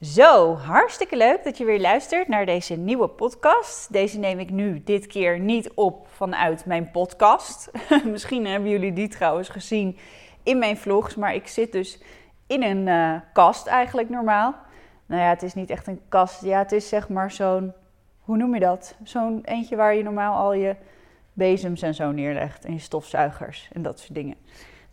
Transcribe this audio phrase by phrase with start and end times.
[0.00, 3.92] Zo, hartstikke leuk dat je weer luistert naar deze nieuwe podcast.
[3.92, 7.70] Deze neem ik nu dit keer niet op vanuit mijn podcast.
[8.04, 9.98] Misschien hebben jullie die trouwens gezien
[10.42, 12.02] in mijn vlogs, maar ik zit dus
[12.46, 14.54] in een uh, kast eigenlijk normaal.
[15.06, 16.42] Nou ja, het is niet echt een kast.
[16.42, 17.72] Ja, het is zeg maar zo'n,
[18.20, 18.96] hoe noem je dat?
[19.02, 20.76] Zo'n eentje waar je normaal al je
[21.32, 24.36] bezems en zo neerlegt en je stofzuigers en dat soort dingen.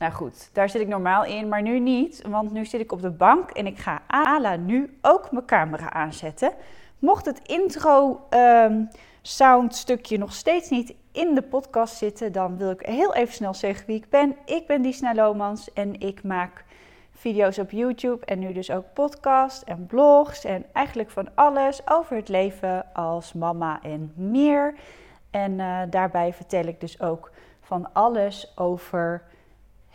[0.05, 3.01] Nou goed, daar zit ik normaal in, maar nu niet, want nu zit ik op
[3.01, 6.51] de bank en ik ga ala nu ook mijn camera aanzetten.
[6.99, 8.89] Mocht het intro um,
[9.21, 13.53] sound stukje nog steeds niet in de podcast zitten, dan wil ik heel even snel
[13.53, 14.35] zeggen wie ik ben.
[14.45, 16.65] Ik ben Disna Lomans en ik maak
[17.11, 22.15] video's op YouTube en nu dus ook podcast en blogs en eigenlijk van alles over
[22.15, 24.75] het leven als mama en meer.
[25.31, 27.31] En uh, daarbij vertel ik dus ook
[27.61, 29.23] van alles over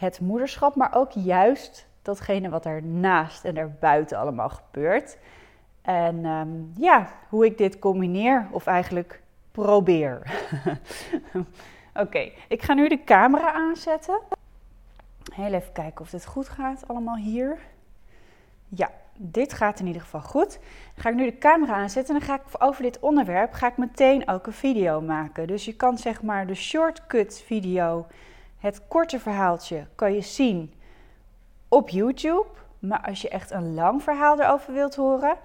[0.00, 5.18] het moederschap, maar ook juist datgene wat ernaast en erbuiten allemaal gebeurt.
[5.82, 10.22] En um, ja, hoe ik dit combineer, of eigenlijk probeer.
[11.94, 14.20] Oké, ik ga nu de camera aanzetten.
[15.34, 17.58] Heel even kijken of dit goed gaat, allemaal hier.
[18.68, 20.58] Ja, dit gaat in ieder geval goed.
[20.96, 23.76] Ga ik nu de camera aanzetten en dan ga ik over dit onderwerp ga ik
[23.76, 25.46] meteen ook een video maken.
[25.46, 28.06] Dus je kan zeg maar de shortcut video
[28.60, 30.74] het korte verhaaltje kan je zien
[31.68, 32.46] op YouTube.
[32.78, 35.36] Maar als je echt een lang verhaal erover wilt horen,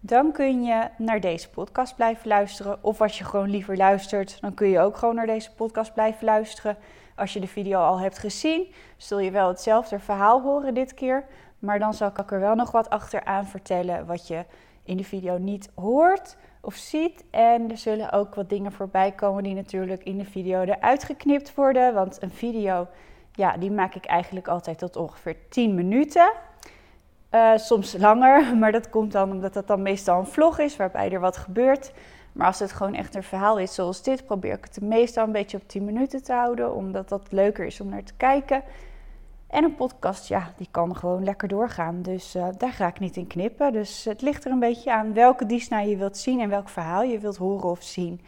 [0.00, 2.78] dan kun je naar deze podcast blijven luisteren.
[2.80, 6.24] Of als je gewoon liever luistert, dan kun je ook gewoon naar deze podcast blijven
[6.24, 6.76] luisteren.
[7.16, 11.24] Als je de video al hebt gezien, zul je wel hetzelfde verhaal horen dit keer.
[11.58, 14.44] Maar dan zal ik er wel nog wat achteraan vertellen wat je
[14.84, 17.24] in de video niet hoort of ziet.
[17.30, 21.54] En er zullen ook wat dingen voorbij komen die natuurlijk in de video eruit geknipt
[21.54, 21.94] worden.
[21.94, 22.86] Want een video,
[23.32, 26.32] ja, die maak ik eigenlijk altijd tot ongeveer 10 minuten.
[27.30, 31.10] Uh, soms langer, maar dat komt dan omdat het dan meestal een vlog is waarbij
[31.10, 31.92] er wat gebeurt.
[32.32, 35.32] Maar als het gewoon echt een verhaal is zoals dit, probeer ik het meestal een
[35.32, 38.62] beetje op 10 minuten te houden, omdat dat leuker is om naar te kijken.
[39.54, 42.02] En een podcast, ja, die kan gewoon lekker doorgaan.
[42.02, 43.72] Dus uh, daar ga ik niet in knippen.
[43.72, 47.02] Dus het ligt er een beetje aan welke Disney je wilt zien en welk verhaal
[47.02, 48.20] je wilt horen of zien.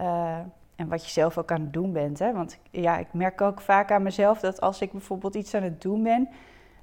[0.00, 0.38] Uh,
[0.76, 2.18] en wat je zelf ook aan het doen bent.
[2.18, 2.32] Hè?
[2.32, 5.82] Want ja, ik merk ook vaak aan mezelf dat als ik bijvoorbeeld iets aan het
[5.82, 6.28] doen ben,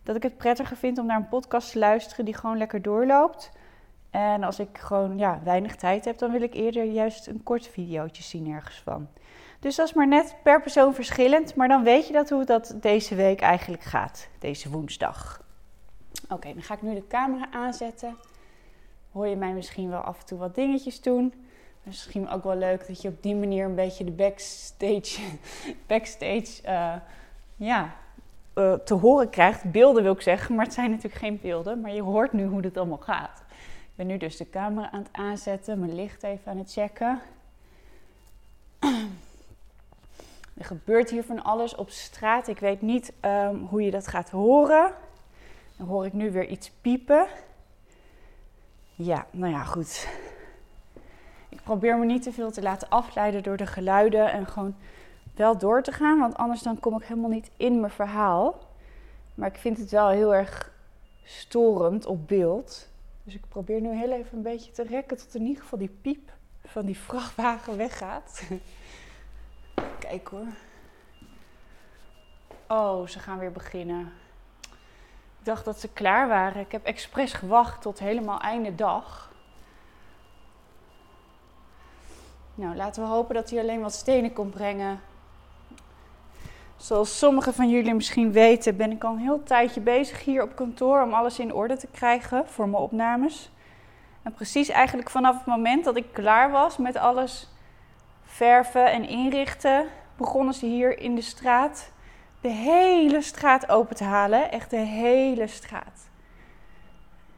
[0.03, 3.51] dat ik het prettiger vind om naar een podcast te luisteren die gewoon lekker doorloopt.
[4.09, 7.67] En als ik gewoon ja, weinig tijd heb, dan wil ik eerder juist een kort
[7.67, 9.07] videootje zien ergens van.
[9.63, 11.55] Dus dat is maar net per persoon verschillend.
[11.55, 15.43] Maar dan weet je dat hoe dat deze week eigenlijk gaat, deze woensdag.
[16.29, 18.15] Oké, dan ga ik nu de camera aanzetten.
[19.11, 21.33] Hoor je mij misschien wel af en toe wat dingetjes doen.
[21.83, 25.21] Misschien ook wel leuk dat je op die manier een beetje de backstage,
[25.87, 26.93] backstage uh,
[27.55, 27.95] ja,
[28.55, 29.71] uh, te horen krijgt.
[29.71, 31.81] Beelden wil ik zeggen, maar het zijn natuurlijk geen beelden.
[31.81, 33.43] Maar je hoort nu hoe dit allemaal gaat.
[33.81, 37.21] Ik ben nu dus de camera aan het aanzetten, mijn licht even aan het checken.
[40.53, 42.47] Er gebeurt hier van alles op straat.
[42.47, 44.93] Ik weet niet um, hoe je dat gaat horen.
[45.77, 47.27] Dan hoor ik nu weer iets piepen.
[48.95, 50.07] Ja, nou ja, goed.
[51.49, 54.75] Ik probeer me niet te veel te laten afleiden door de geluiden en gewoon
[55.35, 58.59] wel door te gaan, want anders dan kom ik helemaal niet in mijn verhaal.
[59.35, 60.71] Maar ik vind het wel heel erg
[61.23, 62.89] storend op beeld.
[63.23, 65.97] Dus ik probeer nu heel even een beetje te rekken tot in ieder geval die
[66.01, 66.31] piep
[66.65, 68.41] van die vrachtwagen weggaat.
[69.99, 70.47] Kijk hoor.
[72.67, 74.13] Oh, ze gaan weer beginnen.
[75.39, 76.61] Ik dacht dat ze klaar waren.
[76.61, 79.31] Ik heb expres gewacht tot helemaal einde dag.
[82.55, 84.99] Nou, laten we hopen dat hij alleen wat stenen komt brengen.
[86.75, 90.55] Zoals sommigen van jullie misschien weten, ben ik al een heel tijdje bezig hier op
[90.55, 93.51] kantoor om alles in orde te krijgen voor mijn opnames.
[94.23, 97.52] En precies eigenlijk vanaf het moment dat ik klaar was met alles
[98.33, 101.91] verven en inrichten, begonnen ze hier in de straat
[102.43, 104.51] de hele straat open te halen.
[104.51, 106.09] Echt de hele straat.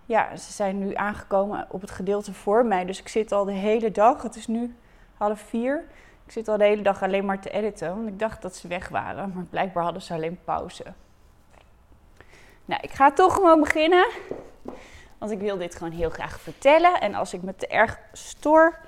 [0.05, 2.85] Ja, ze zijn nu aangekomen op het gedeelte voor mij.
[2.85, 4.21] Dus ik zit al de hele dag.
[4.21, 4.75] Het is nu
[5.17, 5.85] half vier.
[6.25, 7.95] Ik zit al de hele dag alleen maar te editen.
[7.95, 9.31] Want ik dacht dat ze weg waren.
[9.35, 10.83] Maar blijkbaar hadden ze alleen pauze.
[12.65, 14.07] Nou, ik ga toch gewoon beginnen.
[15.17, 16.99] Want ik wil dit gewoon heel graag vertellen.
[16.99, 18.79] En als ik me te erg stoor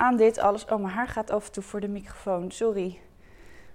[0.00, 0.64] aan dit alles.
[0.64, 2.50] Oh, mijn haar gaat af en toe voor de microfoon.
[2.50, 2.98] Sorry.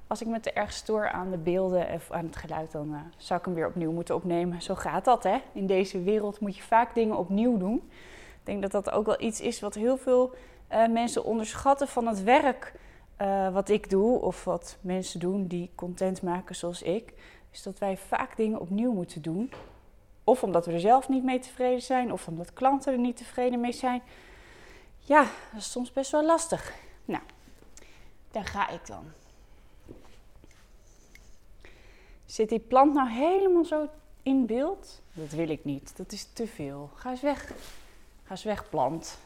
[0.08, 3.00] Als ik me te erg stoor aan de beelden of aan het geluid, dan uh,
[3.18, 4.62] zou ik hem weer opnieuw moeten opnemen.
[4.62, 5.38] Zo gaat dat, hè?
[5.54, 7.76] In deze wereld moet je vaak dingen opnieuw doen.
[7.76, 10.34] Ik denk dat dat ook wel iets is wat heel veel
[10.72, 12.74] uh, mensen onderschatten van het werk
[13.22, 14.22] uh, wat ik doe.
[14.22, 17.14] Of wat mensen doen die content maken zoals ik.
[17.52, 19.52] Is dat wij vaak dingen opnieuw moeten doen.
[20.24, 23.60] Of omdat we er zelf niet mee tevreden zijn, of omdat klanten er niet tevreden
[23.60, 24.02] mee zijn.
[25.06, 25.22] Ja,
[25.52, 26.74] dat is soms best wel lastig.
[27.06, 27.24] Nou,
[28.32, 29.06] daar ga ik dan.
[32.26, 33.90] Zit die plant nou helemaal zo
[34.24, 35.02] in beeld?
[35.14, 35.98] Dat wil ik niet.
[35.98, 36.90] Dat is te veel.
[36.96, 37.52] Ga eens weg.
[38.24, 39.18] Ga eens weg, plant.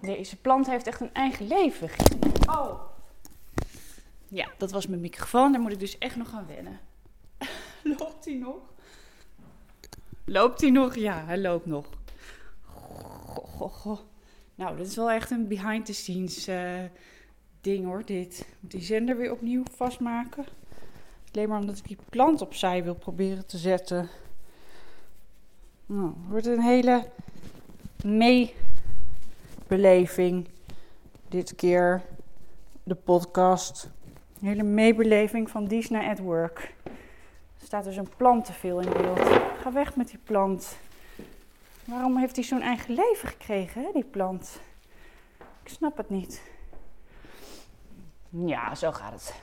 [0.00, 1.90] Deze plant heeft echt een eigen leven.
[2.48, 2.80] Oh.
[4.28, 5.52] Ja, dat was mijn microfoon.
[5.52, 6.80] Daar moet ik dus echt nog aan wennen.
[7.98, 8.56] Loopt hij nog?
[10.24, 10.94] Loopt hij nog?
[10.94, 11.86] Ja, hij loopt nog.
[12.64, 13.98] Goh, goh, goh.
[14.56, 16.80] Nou, dit is wel echt een behind the scenes uh,
[17.60, 18.46] ding hoor, dit.
[18.60, 20.44] Moet die zender weer opnieuw vastmaken.
[21.32, 24.08] Alleen maar omdat ik die plant opzij wil proberen te zetten.
[25.86, 27.08] Nou, wordt een hele
[28.04, 30.48] meebeleving.
[31.28, 32.02] Dit keer
[32.82, 33.90] de podcast.
[34.40, 36.74] Een hele meebeleving van Disney at Work.
[37.58, 39.20] Er staat dus een plant te veel in beeld.
[39.60, 40.76] Ga weg met die plant.
[41.86, 44.60] Waarom heeft hij zo'n eigen leven gekregen, hè, die plant?
[45.62, 46.42] Ik snap het niet.
[48.28, 49.34] Ja, zo gaat het.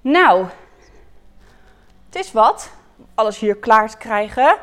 [0.00, 0.46] Nou,
[2.06, 2.72] het is wat.
[3.14, 4.58] Alles hier klaar te krijgen.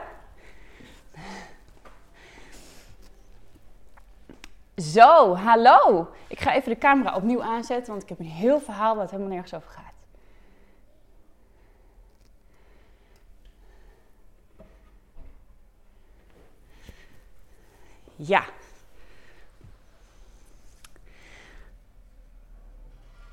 [4.76, 6.10] Zo, hallo.
[6.28, 9.32] Ik ga even de camera opnieuw aanzetten, want ik heb een heel verhaal wat helemaal
[9.32, 9.83] nergens over gaat.
[18.28, 18.44] Ja.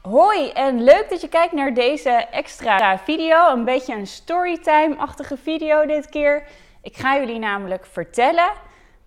[0.02, 3.52] Hoi en leuk dat je kijkt naar deze extra video.
[3.52, 6.46] Een beetje een storytime-achtige video dit keer.
[6.82, 8.50] Ik ga jullie namelijk vertellen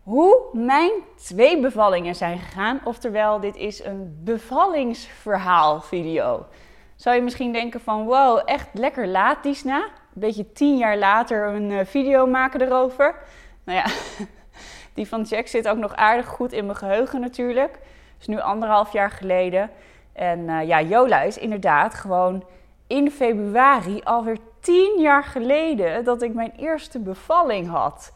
[0.03, 0.91] hoe mijn
[1.25, 2.81] twee bevallingen zijn gegaan.
[2.83, 6.45] Oftewel, dit is een bevallingsverhaal video.
[6.95, 9.83] Zou je misschien denken van wow, echt lekker laat Disna.
[9.83, 13.15] Een beetje tien jaar later een eh, video maken erover.
[13.63, 13.85] Nou ja,
[14.93, 17.71] die van Jack zit ook nog aardig goed in mijn geheugen natuurlijk.
[17.71, 19.69] Dat is nu anderhalf jaar geleden.
[20.13, 22.43] En uh, ja, Jola is inderdaad gewoon
[22.87, 28.13] in februari alweer tien jaar geleden dat ik mijn eerste bevalling had.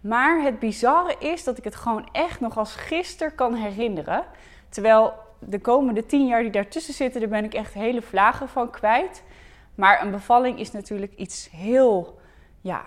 [0.00, 4.24] Maar het bizarre is dat ik het gewoon echt nog als gisteren kan herinneren.
[4.68, 8.70] Terwijl de komende tien jaar die daartussen zitten, daar ben ik echt hele vlagen van
[8.70, 9.22] kwijt.
[9.74, 12.18] Maar een bevalling is natuurlijk iets heel
[12.60, 12.84] ja,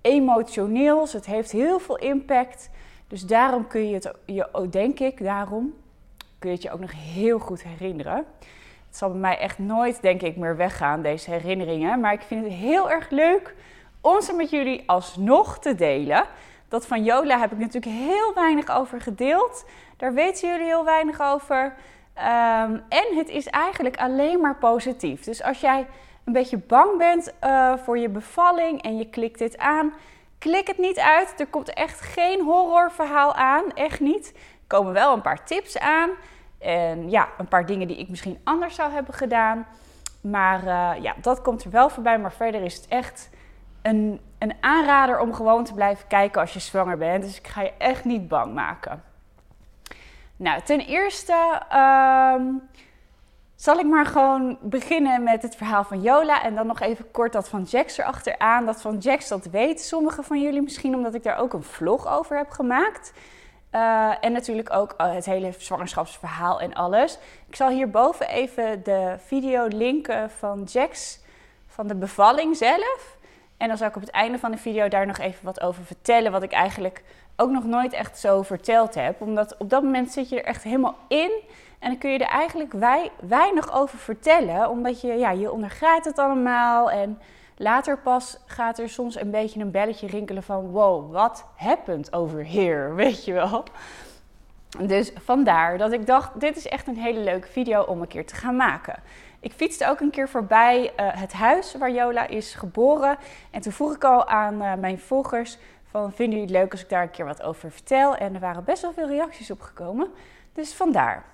[0.00, 1.12] emotioneels.
[1.12, 2.70] Het heeft heel veel impact.
[3.08, 5.74] Dus daarom kun je het je, denk ik, daarom
[6.38, 8.16] kun je het je ook nog heel goed herinneren.
[8.86, 12.00] Het zal bij mij echt nooit, denk ik, meer weggaan, deze herinneringen.
[12.00, 13.54] Maar ik vind het heel erg leuk
[14.00, 16.24] om ze met jullie alsnog te delen.
[16.68, 19.64] Dat van Jola heb ik natuurlijk heel weinig over gedeeld.
[19.96, 21.74] Daar weten jullie heel weinig over.
[22.14, 25.24] Ehm, en het is eigenlijk alleen maar positief.
[25.24, 25.86] Dus als jij
[26.30, 29.92] een beetje bang bent uh, voor je bevalling en je klikt dit aan,
[30.38, 31.40] klik het niet uit.
[31.40, 34.32] Er komt echt geen horrorverhaal aan, echt niet.
[34.34, 36.10] Er komen wel een paar tips aan.
[36.58, 39.66] En ja, een paar dingen die ik misschien anders zou hebben gedaan.
[40.20, 42.18] Maar uh, ja, dat komt er wel voorbij.
[42.18, 43.30] Maar verder is het echt
[43.82, 47.22] een, een aanrader om gewoon te blijven kijken als je zwanger bent.
[47.22, 49.02] Dus ik ga je echt niet bang maken.
[50.36, 52.68] Nou, ten eerste um,
[53.60, 56.42] zal ik maar gewoon beginnen met het verhaal van Jola.
[56.42, 58.66] En dan nog even kort dat van Jax erachteraan.
[58.66, 62.08] Dat van Jax, dat weten sommigen van jullie misschien, omdat ik daar ook een vlog
[62.08, 63.12] over heb gemaakt.
[63.74, 67.18] Uh, en natuurlijk ook uh, het hele zwangerschapsverhaal en alles.
[67.48, 71.20] Ik zal hierboven even de video linken van Jax
[71.66, 73.16] van de bevalling zelf.
[73.56, 75.84] En dan zal ik op het einde van de video daar nog even wat over
[75.84, 76.32] vertellen.
[76.32, 77.02] Wat ik eigenlijk
[77.36, 79.20] ook nog nooit echt zo verteld heb.
[79.20, 81.30] Omdat op dat moment zit je er echt helemaal in.
[81.80, 82.72] En dan kun je er eigenlijk
[83.20, 84.70] weinig over vertellen.
[84.70, 86.90] Omdat je, ja, je ondergaat het allemaal.
[86.90, 87.18] En
[87.56, 90.70] later pas gaat er soms een beetje een belletje rinkelen van...
[90.70, 92.94] Wow, what happened over here?
[93.04, 93.64] Weet je wel?
[94.78, 98.26] Dus vandaar dat ik dacht, dit is echt een hele leuke video om een keer
[98.26, 99.02] te gaan maken.
[99.40, 103.16] Ik fietste ook een keer voorbij uh, het huis waar Jola is geboren.
[103.50, 106.82] En toen vroeg ik al aan uh, mijn volgers van, vinden jullie het leuk als
[106.82, 108.16] ik daar een keer wat over vertel?
[108.16, 110.08] En er waren best wel veel reacties op gekomen.
[110.52, 111.24] Dus vandaar.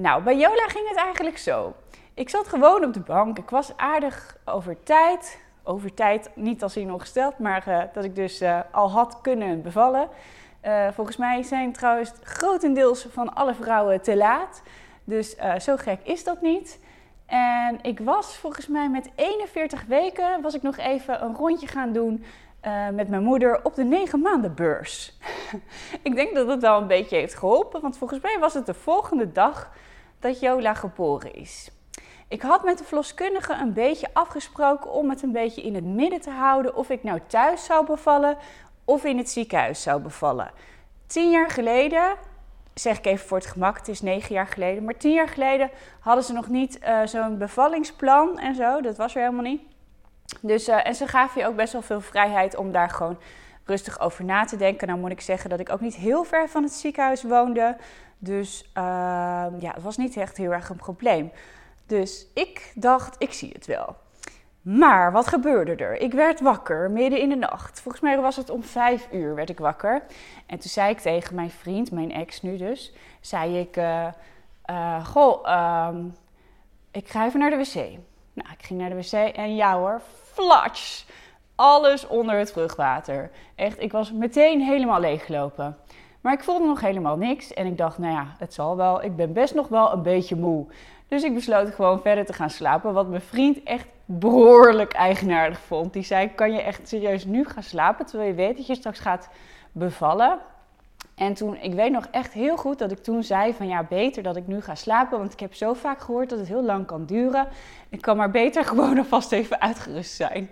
[0.00, 1.74] Nou, bij Jola ging het eigenlijk zo.
[2.14, 3.38] Ik zat gewoon op de bank.
[3.38, 5.40] Ik was aardig over tijd.
[5.62, 10.08] Over tijd, niet als nog gesteld, maar uh, dat ik dus al had kunnen bevallen.
[10.92, 14.62] volgens mij zijn trouwens grotendeels van alle vrouwen te laat.
[15.04, 16.80] Dus zo gek is dat niet.
[17.26, 21.92] En ik was volgens mij met 41 weken, was ik nog even een rondje gaan
[21.92, 22.24] doen
[22.92, 25.18] met mijn moeder op de 9 maanden beurs.
[26.02, 28.74] ik denk dat het wel een beetje heeft geholpen, want volgens mij was het de
[28.74, 29.70] volgende dag
[30.20, 31.70] dat Jola geboren is.
[32.28, 36.20] Ik had met de verloskundige een beetje afgesproken om het een beetje in het midden
[36.20, 36.76] te houden.
[36.76, 38.36] Of ik nou thuis zou bevallen
[38.84, 40.50] of in het ziekenhuis zou bevallen.
[41.06, 42.16] Tien jaar geleden,
[42.74, 44.84] zeg ik even voor het gemak, het is negen jaar geleden.
[44.84, 45.70] Maar tien jaar geleden
[46.00, 48.80] hadden ze nog niet uh, zo'n bevallingsplan en zo.
[48.80, 49.62] Dat was er helemaal niet.
[50.40, 53.18] Dus, uh, en ze gaven je ook best wel veel vrijheid om daar gewoon
[53.64, 54.88] rustig over na te denken.
[54.88, 57.76] Nou moet ik zeggen dat ik ook niet heel ver van het ziekenhuis woonde.
[58.18, 58.82] Dus uh,
[59.58, 61.32] ja, het was niet echt heel erg een probleem.
[61.86, 63.96] Dus ik dacht, ik zie het wel.
[64.62, 66.00] Maar wat gebeurde er?
[66.00, 67.80] Ik werd wakker midden in de nacht.
[67.80, 70.02] Volgens mij was het om vijf uur werd ik wakker.
[70.46, 74.06] En toen zei ik tegen mijn vriend, mijn ex nu dus, zei ik, uh,
[74.70, 75.88] uh, goh, uh,
[76.90, 77.74] ik ga even naar de wc.
[78.32, 80.00] Nou, ik ging naar de wc en ja hoor,
[80.32, 81.04] flatsch.
[81.54, 83.30] Alles onder het vruchtwater.
[83.54, 85.76] Echt, ik was meteen helemaal leeggelopen.
[86.28, 89.04] Maar ik voelde nog helemaal niks en ik dacht, nou ja, het zal wel.
[89.04, 90.66] Ik ben best nog wel een beetje moe.
[91.06, 92.92] Dus ik besloot gewoon verder te gaan slapen.
[92.92, 95.92] Wat mijn vriend echt behoorlijk eigenaardig vond.
[95.92, 98.98] Die zei: Kan je echt serieus nu gaan slapen terwijl je weet dat je straks
[98.98, 99.28] gaat
[99.72, 100.38] bevallen?
[101.14, 104.22] En toen, ik weet nog echt heel goed dat ik toen zei van ja, beter
[104.22, 105.18] dat ik nu ga slapen.
[105.18, 107.48] Want ik heb zo vaak gehoord dat het heel lang kan duren.
[107.88, 110.50] Ik kan maar beter gewoon alvast even uitgerust zijn.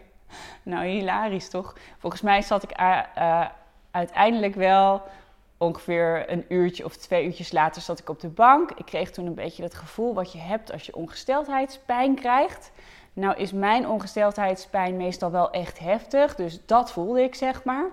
[0.62, 1.76] Nou, hilarisch toch?
[1.99, 3.47] Volgens mij zat ik uh,
[3.90, 5.02] uiteindelijk wel
[5.58, 8.70] ongeveer een uurtje of twee uurtjes later zat ik op de bank.
[8.70, 12.72] Ik kreeg toen een beetje het gevoel wat je hebt als je ongesteldheidspijn krijgt.
[13.12, 17.90] Nou is mijn ongesteldheidspijn meestal wel echt heftig, dus dat voelde ik zeg maar.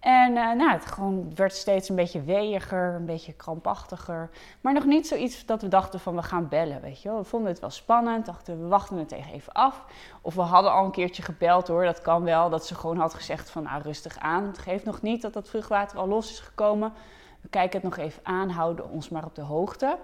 [0.00, 4.30] En uh, nou, het gewoon werd steeds een beetje weeiger, een beetje krampachtiger.
[4.60, 7.18] Maar nog niet zoiets dat we dachten van we gaan bellen, weet je wel.
[7.18, 9.84] We vonden het wel spannend, dachten we wachten het even af.
[10.20, 12.50] Of we hadden al een keertje gebeld hoor, dat kan wel.
[12.50, 14.46] Dat ze gewoon had gezegd van nou rustig aan.
[14.46, 16.92] Het geeft nog niet dat dat vruchtwater al los is gekomen.
[17.40, 19.98] We kijken het nog even aan, houden ons maar op de hoogte.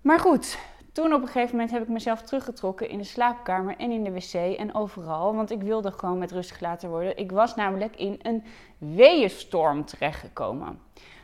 [0.00, 0.58] Maar goed,
[0.94, 4.12] toen op een gegeven moment heb ik mezelf teruggetrokken in de slaapkamer en in de
[4.12, 5.34] wc en overal.
[5.34, 7.16] Want ik wilde gewoon met rust gelaten worden.
[7.16, 8.44] Ik was namelijk in een
[8.78, 10.78] weeënstorm terechtgekomen.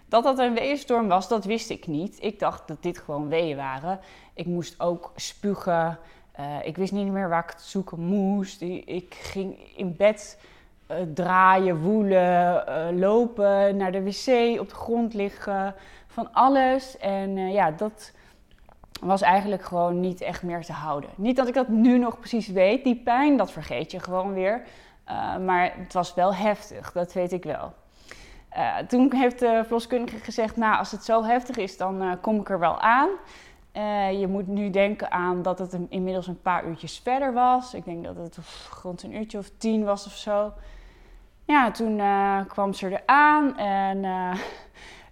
[0.09, 2.23] Dat dat een weeënstorm was, dat wist ik niet.
[2.23, 4.01] Ik dacht dat dit gewoon weeën waren.
[4.35, 5.99] Ik moest ook spugen.
[6.41, 8.61] Uh, ik wist niet meer waar ik het zoeken moest.
[8.85, 10.39] Ik ging in bed
[10.91, 15.75] uh, draaien, woelen, uh, lopen, naar de wc, op de grond liggen.
[16.07, 16.99] Van alles.
[16.99, 18.13] En ja, dat
[19.01, 21.11] was eigenlijk gewoon niet echt meer te houden.
[21.17, 22.85] Niet dat ik dat nu nog precies weet.
[22.85, 24.63] Die pijn, dat vergeet je gewoon weer.
[25.11, 27.73] Uh, maar het was wel heftig, dat weet ik wel.
[28.57, 32.41] Uh, toen heeft de verloskundige gezegd, nou als het zo heftig is, dan uh, kom
[32.41, 33.09] ik er wel aan.
[34.19, 37.75] je moet nu denken aan dat het inmiddels een paar uurtjes verder was.
[37.75, 38.39] Ik denk dat het
[38.83, 40.53] rond een uurtje of tien was of zo.
[41.45, 42.03] Ja, toen
[42.49, 44.05] kwam ze er aan en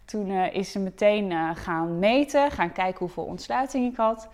[0.08, 4.28] toen uh, is ze meteen uh, gaan meten, gaan kijken hoeveel ontsluiting ik had.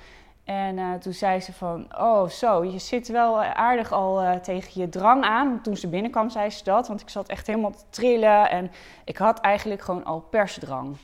[0.45, 4.88] En uh, toen zei ze van, oh zo, je zit wel aardig al tegen je
[4.88, 5.61] drang aan.
[5.62, 8.50] Toen ze binnenkwam zei ze dat, want ik zat echt helemaal te trillen.
[8.50, 8.71] En
[9.04, 10.97] ik had eigenlijk gewoon al persdrang.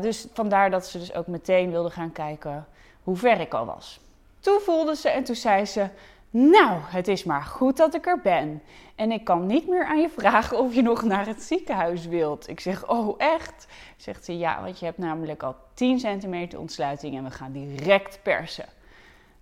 [0.00, 2.66] dus vandaar dat ze dus ook meteen wilde gaan kijken
[3.02, 4.00] hoe ver ik al was.
[4.40, 5.88] Toen voelde ze en toen zei ze,
[6.30, 8.62] nou, het is maar goed dat ik er ben.
[8.94, 12.48] En ik kan niet meer aan je vragen of je nog naar het ziekenhuis wilt.
[12.48, 13.66] Ik zeg, oh echt?
[13.96, 18.18] Zegt ze, ja, want je hebt namelijk al 10 centimeter ontsluiting en we gaan direct
[18.22, 18.64] persen.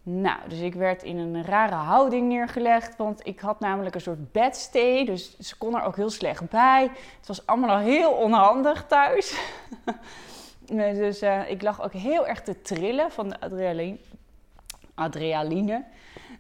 [0.02, 4.32] Nou, dus ik werd in een rare houding neergelegd, want ik had namelijk een soort
[4.32, 6.82] bedstay, dus ze kon er ook heel slecht bij.
[7.18, 9.40] Het was allemaal al heel onhandig thuis.
[10.66, 13.96] dus uh, ik lag ook heel erg te trillen van de adrenaline.
[14.94, 15.84] adrenaline.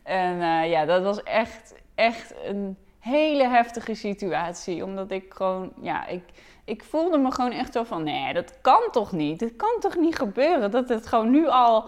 [0.02, 4.84] En uh, ja, dat was echt, echt een hele heftige situatie.
[4.84, 6.22] Omdat ik gewoon, ja, ik,
[6.64, 9.38] ik voelde me gewoon echt zo van: nee, dat kan toch niet?
[9.38, 11.84] Dit kan toch niet gebeuren dat het gewoon nu al,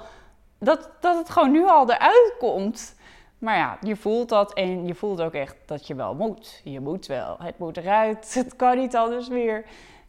[0.59, 2.95] dat, dat het gewoon nu al eruit komt.
[3.39, 6.61] Maar ja, je voelt dat en je voelt ook echt dat je wel moet.
[6.65, 7.37] Je moet wel.
[7.39, 8.35] Het moet eruit.
[8.35, 9.65] Het kan niet anders meer.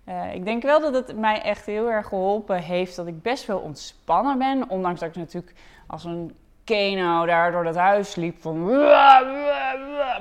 [0.09, 3.45] Uh, ik denk wel dat het mij echt heel erg geholpen heeft dat ik best
[3.45, 4.69] wel ontspannen ben.
[4.69, 5.53] Ondanks dat ik natuurlijk
[5.87, 8.65] als een Keno daar door dat huis liep van...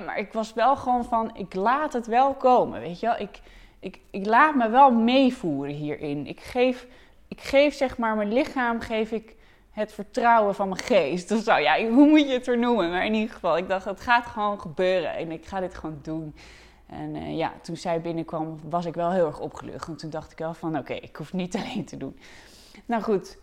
[0.04, 3.18] Maar ik was wel gewoon van, ik laat het wel komen, weet je wel.
[3.18, 3.40] Ik,
[3.80, 6.26] ik, ik laat me wel meevoeren hierin.
[6.26, 6.86] Ik geef,
[7.28, 9.36] ik geef zeg maar mijn lichaam, geef ik
[9.70, 11.28] het vertrouwen van mijn geest.
[11.28, 12.90] Dus zo, ja, hoe moet je het er noemen?
[12.90, 15.98] Maar in ieder geval, ik dacht, het gaat gewoon gebeuren en ik ga dit gewoon
[16.02, 16.34] doen.
[16.86, 19.88] En uh, ja, toen zij binnenkwam, was ik wel heel erg opgelucht.
[19.88, 22.18] En toen dacht ik wel van, oké, ik hoef niet alleen te doen.
[22.84, 23.38] Nou goed,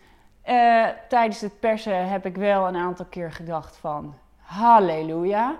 [0.49, 5.55] uh, tijdens het persen heb ik wel een aantal keer gedacht van halleluja.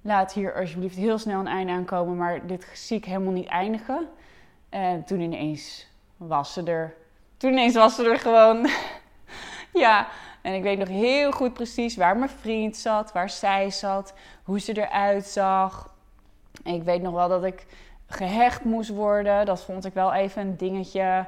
[0.00, 4.08] Laat hier alsjeblieft heel snel een einde aankomen, maar dit zie ik helemaal niet eindigen.
[4.68, 6.94] En toen ineens was ze er.
[7.36, 8.68] Toen ineens was ze er gewoon.
[9.84, 10.06] ja,
[10.42, 14.60] En ik weet nog heel goed precies waar mijn vriend zat, waar zij zat, hoe
[14.60, 15.94] ze eruit zag.
[16.64, 17.66] Ik weet nog wel dat ik
[18.06, 19.46] gehecht moest worden.
[19.46, 21.26] Dat vond ik wel even een dingetje.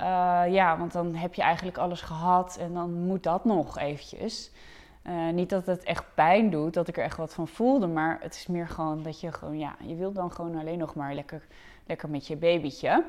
[0.00, 4.50] Uh, ja, want dan heb je eigenlijk alles gehad en dan moet dat nog eventjes.
[5.06, 8.18] Uh, niet dat het echt pijn doet, dat ik er echt wat van voelde, maar
[8.20, 11.14] het is meer gewoon dat je gewoon, ja, je wilt dan gewoon alleen nog maar
[11.14, 11.46] lekker,
[11.86, 13.04] lekker met je babytje.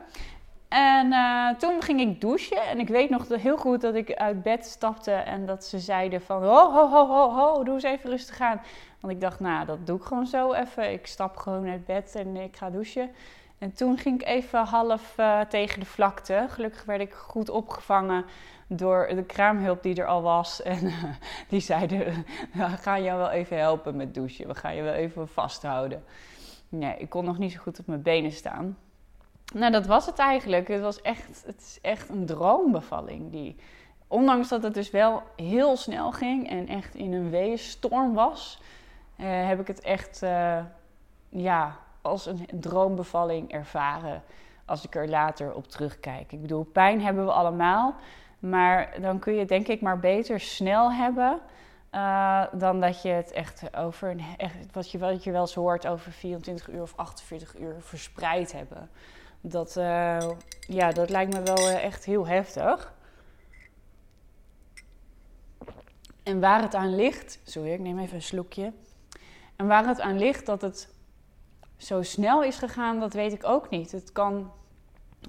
[0.67, 4.43] En uh, toen ging ik douchen en ik weet nog heel goed dat ik uit
[4.43, 8.09] bed stapte en dat ze zeiden van, ho, ho, ho, ho, ho, doe eens even
[8.09, 8.61] rustig aan.
[8.99, 10.91] Want ik dacht, nou, dat doe ik gewoon zo even.
[10.91, 13.09] Ik stap gewoon uit bed en ik ga douchen.
[13.57, 16.45] En toen ging ik even half uh, tegen de vlakte.
[16.49, 18.25] Gelukkig werd ik goed opgevangen
[18.67, 20.61] door de kraamhulp die er al was.
[20.63, 21.03] En uh,
[21.49, 24.47] die zeiden, we gaan jou wel even helpen met douchen.
[24.47, 26.03] We gaan je wel even vasthouden.
[26.69, 28.77] Nee, ik kon nog niet zo goed op mijn benen staan.
[29.53, 30.67] Nou, dat was het eigenlijk.
[30.67, 33.31] Het was echt, het is echt een droombevalling.
[33.31, 33.55] Die,
[34.07, 38.61] ondanks dat het dus wel heel snel ging en echt in een weeënstorm was,
[39.17, 40.19] uh, heb ik het echt,
[41.29, 44.23] ja, als een droombevalling ervaren
[44.65, 46.31] als ik er later op terugkijk.
[46.31, 47.95] Ik bedoel, pijn hebben we allemaal,
[48.39, 51.39] maar dan kun je denk ik maar beter snel hebben
[51.91, 55.53] uh, dan dat je het echt over een, echt, wat, je, wat je wel eens
[55.53, 58.89] hoort over 24 uur of 48 uur verspreid hebben.
[59.41, 62.93] Dat, uh, ja, dat lijkt me wel uh, echt heel heftig.
[66.23, 68.73] En waar het aan ligt, sorry, ik neem even een slokje.
[69.55, 70.94] En waar het aan ligt dat het
[71.77, 73.91] zo snel is gegaan, dat weet ik ook niet.
[73.91, 74.51] Het kan,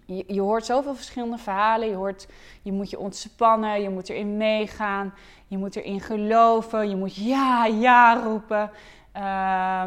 [0.06, 1.88] je, hoort zoveel verschillende verhalen.
[1.88, 2.28] Je, hoort,
[2.62, 5.14] je moet je ontspannen, je moet erin meegaan,
[5.46, 8.70] je moet erin geloven, je moet ja, ja roepen.
[9.16, 9.84] Uh,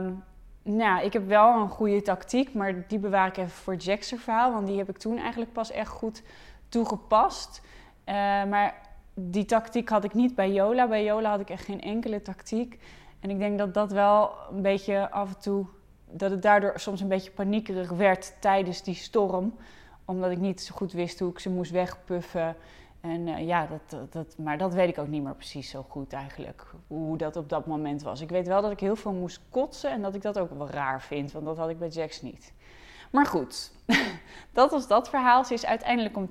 [0.64, 4.54] nou, ik heb wel een goede tactiek, maar die bewaar ik even voor Jack's verhaal.
[4.54, 6.24] Want die heb ik toen eigenlijk pas echt goed
[6.70, 7.62] toegepast.
[8.06, 8.76] Uh, maar
[9.14, 10.88] die tactiek had ik niet bij Jola.
[10.88, 12.80] Bij Jola had ik echt geen enkele tactiek.
[13.20, 15.66] En ik denk dat dat wel een beetje af en toe
[16.12, 19.56] dat het daardoor soms een beetje paniekerig werd tijdens die storm.
[20.06, 22.56] Omdat ik niet zo goed wist hoe ik ze moest wegpuffen.
[23.02, 26.14] En uh, ja, dat, dat, maar dat weet ik ook niet meer precies zo goed
[26.14, 26.66] eigenlijk.
[26.88, 28.22] Hoe dat op dat moment was.
[28.22, 30.70] Ik weet wel dat ik heel veel moest kotsen en dat ik dat ook wel
[30.70, 31.32] raar vind.
[31.32, 32.54] Want dat had ik bij Jax niet.
[33.12, 33.72] Maar goed,
[34.54, 35.46] dat was dat verhaal.
[35.46, 36.30] Ze is uiteindelijk om,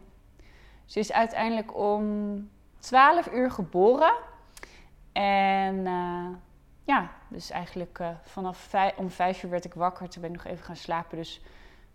[0.84, 4.12] ze is uiteindelijk om 12 uur geboren.
[5.12, 6.26] En uh,
[6.88, 10.08] ja, dus eigenlijk uh, vanaf om vijf uur werd ik wakker.
[10.08, 11.16] Toen ben ik nog even gaan slapen.
[11.16, 11.40] Dus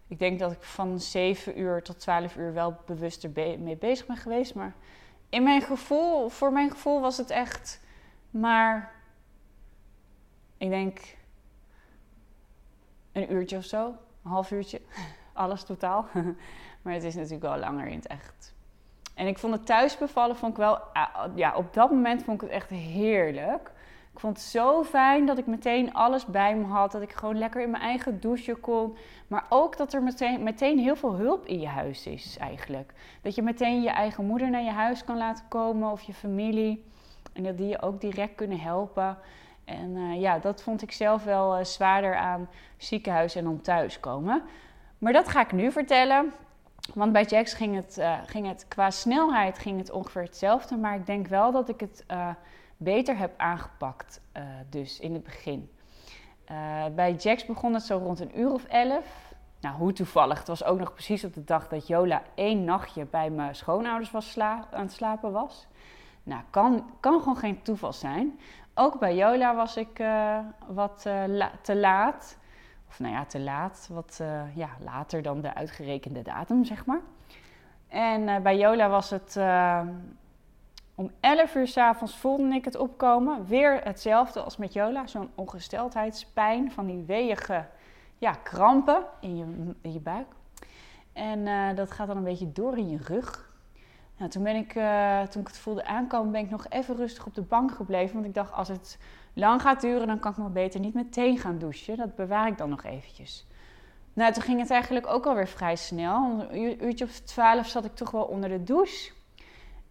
[0.08, 4.18] ik denk dat ik van 7 uur tot 12 uur wel bewust mee bezig ben
[4.18, 4.56] geweest.
[4.56, 4.74] Maar
[5.30, 7.82] in mijn gevoel, voor mijn gevoel was het echt
[8.30, 8.92] maar,
[10.58, 11.16] ik denk,
[13.12, 13.88] een uurtje of zo.
[14.24, 14.82] Een half uurtje.
[15.34, 16.06] Alles totaal.
[16.82, 18.54] maar het is natuurlijk wel langer in het echt.
[19.14, 20.82] En ik vond het thuisbevallen, vond ik wel,
[21.36, 23.72] ja, op dat moment vond ik het echt heerlijk.
[24.14, 26.92] Ik vond het zo fijn dat ik meteen alles bij me had.
[26.92, 28.98] Dat ik gewoon lekker in mijn eigen douche kon.
[29.28, 32.94] Maar ook dat er meteen, meteen heel veel hulp in je huis is eigenlijk.
[33.22, 36.84] Dat je meteen je eigen moeder naar je huis kan laten komen of je familie.
[37.34, 39.18] En dat die je ook direct kunnen helpen.
[39.66, 44.44] En uh, ja, dat vond ik zelf wel uh, zwaarder aan ziekenhuis en dan thuiskomen.
[44.98, 46.34] Maar dat ga ik nu vertellen.
[46.94, 50.78] Want bij Jax ging het, uh, ging het qua snelheid ging het ongeveer hetzelfde.
[50.78, 52.06] Maar ik denk wel dat ik het
[52.84, 55.72] beter heb aangepakt, uh, dus in het begin.
[56.52, 59.34] Uh, bij Jax begon het zo rond een uur of elf.
[59.60, 60.38] Nou, hoe toevallig.
[60.38, 64.12] Het was ook nog precies op de dag dat Jola één nachtje bij mijn schoonouders
[64.12, 65.68] was aan het slapen was.
[66.24, 68.40] Nou, kan, kan gewoon geen toeval zijn.
[68.74, 71.02] Ook bij Jola was ik uh, wat
[71.62, 72.38] te laat.
[72.88, 73.90] Of nou ja, te laat.
[73.92, 74.24] Wat
[74.56, 77.02] ja, later dan de uitgerekende datum, zeg maar.
[77.88, 79.36] En bij Jola was het
[80.96, 83.46] om 11 uur s'avonds voelde ik het opkomen.
[83.46, 85.08] Weer hetzelfde als met Jola.
[85.08, 87.66] Zo'n ongesteldheidspijn van die weeige
[88.18, 89.46] ja, krampen in je,
[89.82, 90.28] in je buik.
[91.14, 93.52] En uh, dat gaat dan een beetje door in je rug.
[94.18, 97.26] Nou, toen, ben ik, uh, toen ik het voelde aankomen, ben ik nog even rustig
[97.26, 98.14] op de bank gebleven.
[98.14, 98.98] Want ik dacht, als het
[99.34, 101.98] lang gaat duren, dan kan ik maar beter niet meteen gaan douchen.
[101.98, 103.46] Dat bewaar ik dan nog eventjes.
[104.14, 106.48] Nou, toen ging het eigenlijk ook alweer vrij snel.
[106.52, 109.13] Een uurtje of twaalf zat ik toch wel onder de douche.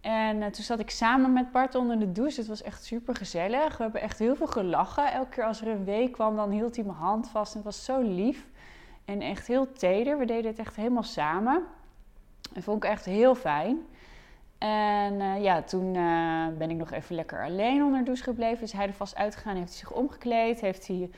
[0.03, 2.39] En uh, toen zat ik samen met Bart onder de douche.
[2.39, 3.77] Het was echt super gezellig.
[3.77, 5.11] We hebben echt heel veel gelachen.
[5.11, 7.53] Elke keer als er een week kwam, dan hield hij mijn hand vast.
[7.53, 8.47] Het was zo lief.
[9.05, 10.17] En echt heel teder.
[10.17, 11.63] We deden het echt helemaal samen.
[12.53, 13.77] Dat vond ik echt heel fijn.
[14.57, 18.63] En uh, ja, toen uh, ben ik nog even lekker alleen onder de douche gebleven.
[18.63, 20.61] Is hij er vast uitgegaan, heeft hij zich omgekleed.
[20.61, 21.09] Heeft hij,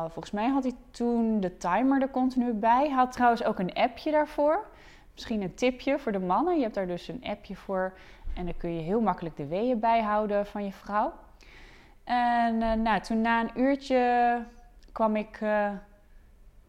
[0.00, 2.86] volgens mij had hij toen de timer er continu bij.
[2.86, 4.66] Hij had trouwens ook een appje daarvoor.
[5.18, 6.56] Misschien een tipje voor de mannen.
[6.56, 7.92] Je hebt daar dus een appje voor.
[8.34, 11.12] En dan kun je heel makkelijk de weeën bijhouden van je vrouw.
[12.04, 14.42] En uh, nou, toen na een uurtje
[14.92, 15.70] kwam ik, uh,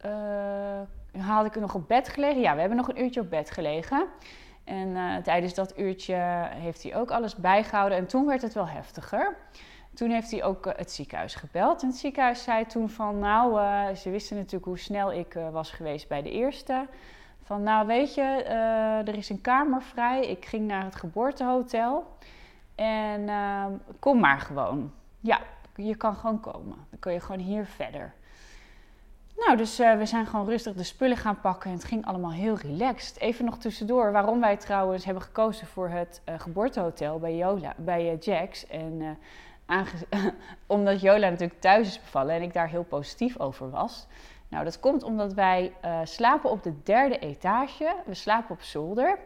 [0.06, 0.82] uh,
[1.18, 2.42] had ik nog op bed gelegen.
[2.42, 4.08] Ja, we hebben nog een uurtje op bed gelegen.
[4.64, 6.16] En tijdens dat uurtje
[6.50, 7.98] heeft hij ook alles bijgehouden.
[7.98, 9.38] En toen werd het wel heftiger.
[9.94, 11.82] Toen heeft hij ook het ziekenhuis gebeld.
[11.82, 13.60] En het ziekenhuis zei toen van, nou,
[13.96, 16.88] ze wisten natuurlijk hoe snel ik was geweest bij de eerste.
[17.50, 18.22] Van, nou weet je,
[19.06, 20.28] er is een kamer vrij.
[20.28, 22.18] Ik ging naar het geboortehotel.
[22.76, 25.40] En ehm, kom maar gewoon ja,
[25.76, 26.78] je kan gewoon komen.
[26.90, 28.14] Dan kun je gewoon hier verder.
[29.36, 32.32] Nou, dus uh, we zijn gewoon rustig de spullen gaan pakken en het ging allemaal
[32.32, 33.20] heel relaxed.
[33.20, 38.16] Even nog tussendoor, waarom wij trouwens hebben gekozen voor het uh, geboortehotel bij, Jola, bij
[38.16, 38.68] Jax.
[38.68, 39.18] En
[40.68, 44.08] omdat Jola natuurlijk thuis is bevallen en ik daar heel positief over was.
[44.50, 47.96] Nou, dat komt omdat wij slapen op de derde etage.
[48.06, 49.20] We slapen op zolder.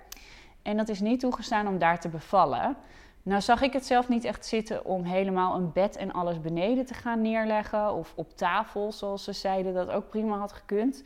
[0.61, 2.77] En dat is niet toegestaan om daar te bevallen.
[3.23, 6.85] Nou zag ik het zelf niet echt zitten om helemaal een bed en alles beneden
[6.85, 7.93] te gaan neerleggen.
[7.93, 11.03] Of op tafel, zoals ze zeiden, dat ook prima had gekund.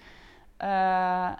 [0.61, 1.31] Uh,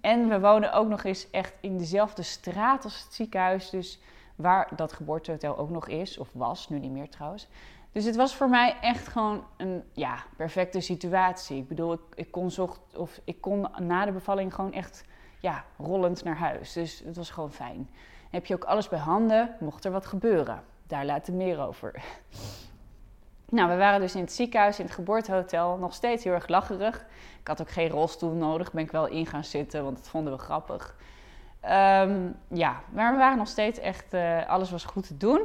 [0.00, 3.70] en we wonen ook nog eens echt in dezelfde straat als het ziekenhuis.
[3.70, 4.00] Dus
[4.36, 7.48] waar dat geboortehotel ook nog is, of was, nu niet meer trouwens.
[7.92, 11.56] Dus het was voor mij echt gewoon een ja, perfecte situatie.
[11.56, 15.04] Ik bedoel, ik, kon zocht, of ik kon na de bevalling gewoon echt
[15.40, 16.72] ja, rollend naar huis.
[16.72, 17.88] Dus het was gewoon fijn
[18.30, 20.62] heb je ook alles bij handen, mocht er wat gebeuren.
[20.86, 21.94] Daar later meer over.
[23.52, 27.04] Nou, we waren dus in het ziekenhuis, in het geboortehotel, nog steeds heel erg lacherig.
[27.40, 30.32] Ik had ook geen rolstoel nodig, ben ik wel in gaan zitten, want dat vonden
[30.32, 30.96] we grappig.
[31.64, 35.40] Um, ja, maar we waren nog steeds echt, uh, alles was goed te doen.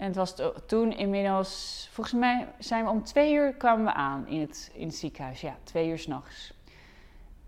[0.00, 0.34] En het was
[0.66, 4.86] toen inmiddels, volgens mij zijn we om twee uur kwamen we aan in het, in
[4.86, 5.40] het ziekenhuis.
[5.40, 6.52] Ja, twee uur s'nachts.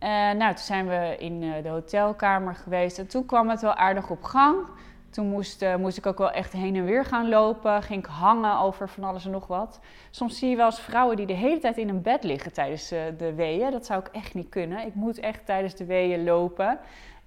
[0.00, 3.74] Uh, nou, toen zijn we in uh, de hotelkamer geweest en toen kwam het wel
[3.74, 4.56] aardig op gang.
[5.10, 7.82] Toen moest, uh, moest ik ook wel echt heen en weer gaan lopen.
[7.82, 9.80] Ging ik hangen over van alles en nog wat.
[10.10, 12.88] Soms zie je wel eens vrouwen die de hele tijd in een bed liggen tijdens
[12.88, 13.70] de weeën.
[13.70, 14.86] Dat zou ik echt niet kunnen.
[14.86, 16.78] Ik moet echt tijdens de weeën lopen.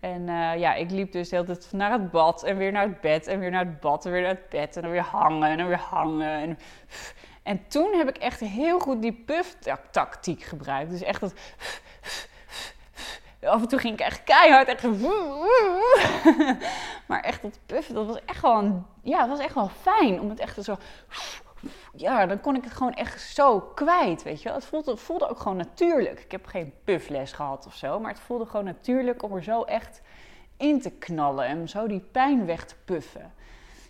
[0.06, 0.26] En
[0.60, 3.28] ja, ik liep dus de hele tijd naar het bad en weer naar het bed
[3.28, 5.58] en weer naar het bad en weer naar het bed en dan weer hangen en
[5.58, 6.32] dan weer hangen.
[6.32, 6.60] En,
[7.44, 10.90] en toen heb ik echt heel goed die puff-tactiek gebruikt.
[10.90, 11.34] Dus echt dat
[13.46, 14.68] af en toe ging ik echt keihard.
[14.68, 14.84] Echt
[17.08, 20.22] maar echt dat puffen, dat was echt wel een, ja, het was echt wel fijn.
[20.22, 20.78] Om het echt zo...
[21.96, 24.58] Ja, dan kon ik het gewoon echt zo kwijt, weet je wel.
[24.58, 26.20] Het voelde, voelde ook gewoon natuurlijk.
[26.20, 28.00] Ik heb geen puffles gehad of zo.
[28.00, 30.02] Maar het voelde gewoon natuurlijk om er zo echt
[30.58, 31.46] in te knallen.
[31.46, 33.34] En zo die pijn weg te puffen.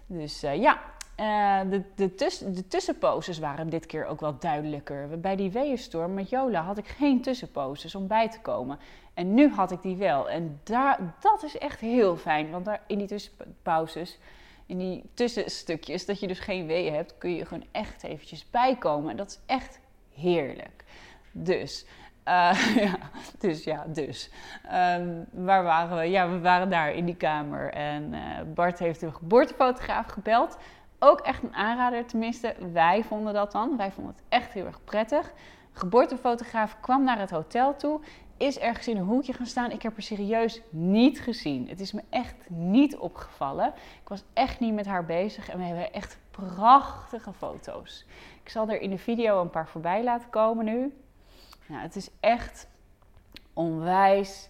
[0.08, 0.80] Dus uh, ja,
[1.20, 5.20] uh, de, de, tuss de tussenposes waren dit keer ook wel duidelijker.
[5.20, 8.80] Bij die weeënstorm met Jola had ik geen tussenposes om bij te komen.
[9.14, 10.30] En nu had ik die wel.
[10.30, 12.52] En daar, dat is echt heel fijn.
[12.52, 14.20] Want daar, in die tussenpauzes,
[14.66, 19.10] in die tussenstukjes, dat je dus geen weeën hebt, kun je gewoon echt eventjes bijkomen.
[19.10, 19.80] En dat is echt
[20.14, 20.84] heerlijk.
[21.32, 21.86] Dus,
[22.28, 22.98] uh, ja,
[23.40, 24.30] dus ja, dus.
[24.74, 26.04] Um, waar waren we?
[26.04, 27.74] Ja, we waren daar in die kamer.
[27.74, 28.20] En uh,
[28.54, 30.58] Bart heeft een geboortefotograaf gebeld.
[31.00, 33.78] Ook echt een aanrader, tenminste, wij vonden dat dan.
[33.78, 35.34] Wij vonden het echt heel erg prettig.
[35.72, 38.00] Geboortefotograaf kwam naar het hotel toe
[38.38, 39.72] is ergens in een hoekje gaan staan.
[39.72, 41.70] Ik heb haar serieus niet gezien.
[41.70, 43.68] Het is me echt niet opgevallen.
[44.02, 48.06] Ik was echt niet met haar bezig en we hebben echt prachtige foto's.
[48.44, 50.94] Ik zal er in de video een paar voorbij laten komen nu.
[51.68, 52.68] Nou, het is echt
[53.54, 54.50] onwijs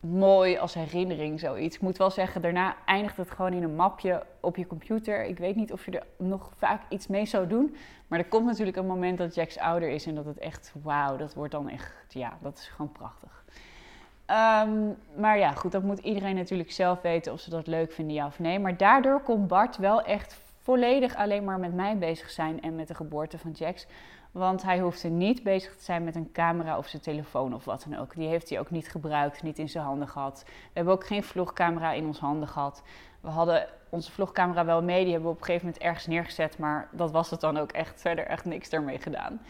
[0.00, 1.76] mooi als herinnering, zoiets.
[1.76, 5.24] Ik moet wel zeggen, daarna eindigt het gewoon in een mapje op je computer.
[5.24, 7.76] Ik weet niet of je er nog vaak iets mee zou doen.
[8.06, 11.16] Maar er komt natuurlijk een moment dat Jax ouder is en dat het echt, wauw,
[11.16, 13.44] dat wordt dan echt, ja, dat is gewoon prachtig.
[14.26, 14.78] Ehm,
[15.16, 18.26] maar ja, goed, dat moet iedereen natuurlijk zelf weten of ze dat leuk vinden, ja
[18.26, 18.58] of nee.
[18.58, 22.88] Maar daardoor kon Bart wel echt volledig alleen maar met mij bezig zijn en met
[22.88, 23.86] de geboorte van Jax.
[24.32, 27.86] Want hij hoefde niet bezig te zijn met een camera of zijn telefoon of wat
[27.88, 28.14] dan ook.
[28.14, 30.42] Die heeft hij ook niet gebruikt, niet in zijn handen gehad.
[30.46, 32.82] We hebben ook geen vlogcamera in onze handen gehad.
[33.20, 36.58] We hadden onze vlogcamera wel mee, die hebben we op een gegeven moment ergens neergezet.
[36.58, 39.40] Maar dat was het dan ook echt, verder echt niks ermee gedaan.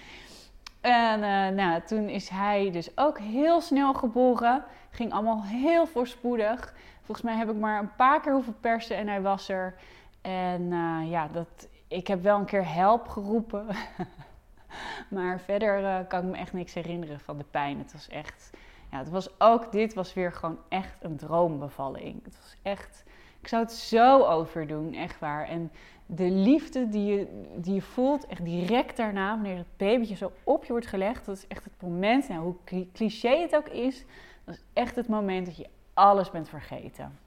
[0.81, 4.65] En uh, nou, toen is hij dus ook heel snel geboren.
[4.91, 6.75] Ging allemaal heel voorspoedig.
[7.03, 9.75] Volgens mij heb ik maar een paar keer hoeven persen en hij was er.
[10.21, 13.67] En uh, ja, dat, ik heb wel een keer help geroepen.
[15.17, 17.79] maar verder uh, kan ik me echt niks herinneren van de pijn.
[17.79, 18.51] Het was echt,
[18.91, 22.25] ja, het was ook, dit was weer gewoon echt een droombevalling.
[22.25, 23.05] Het was echt,
[23.41, 25.49] ik zou het zo overdoen, echt waar.
[25.49, 25.71] En
[26.07, 30.65] de liefde die je, die je voelt, echt direct daarna, wanneer het babytje zo op
[30.65, 34.05] je wordt gelegd, dat is echt het moment, nou, hoe cliché het ook is,
[34.45, 37.19] dat is echt het moment dat je alles bent vergeten.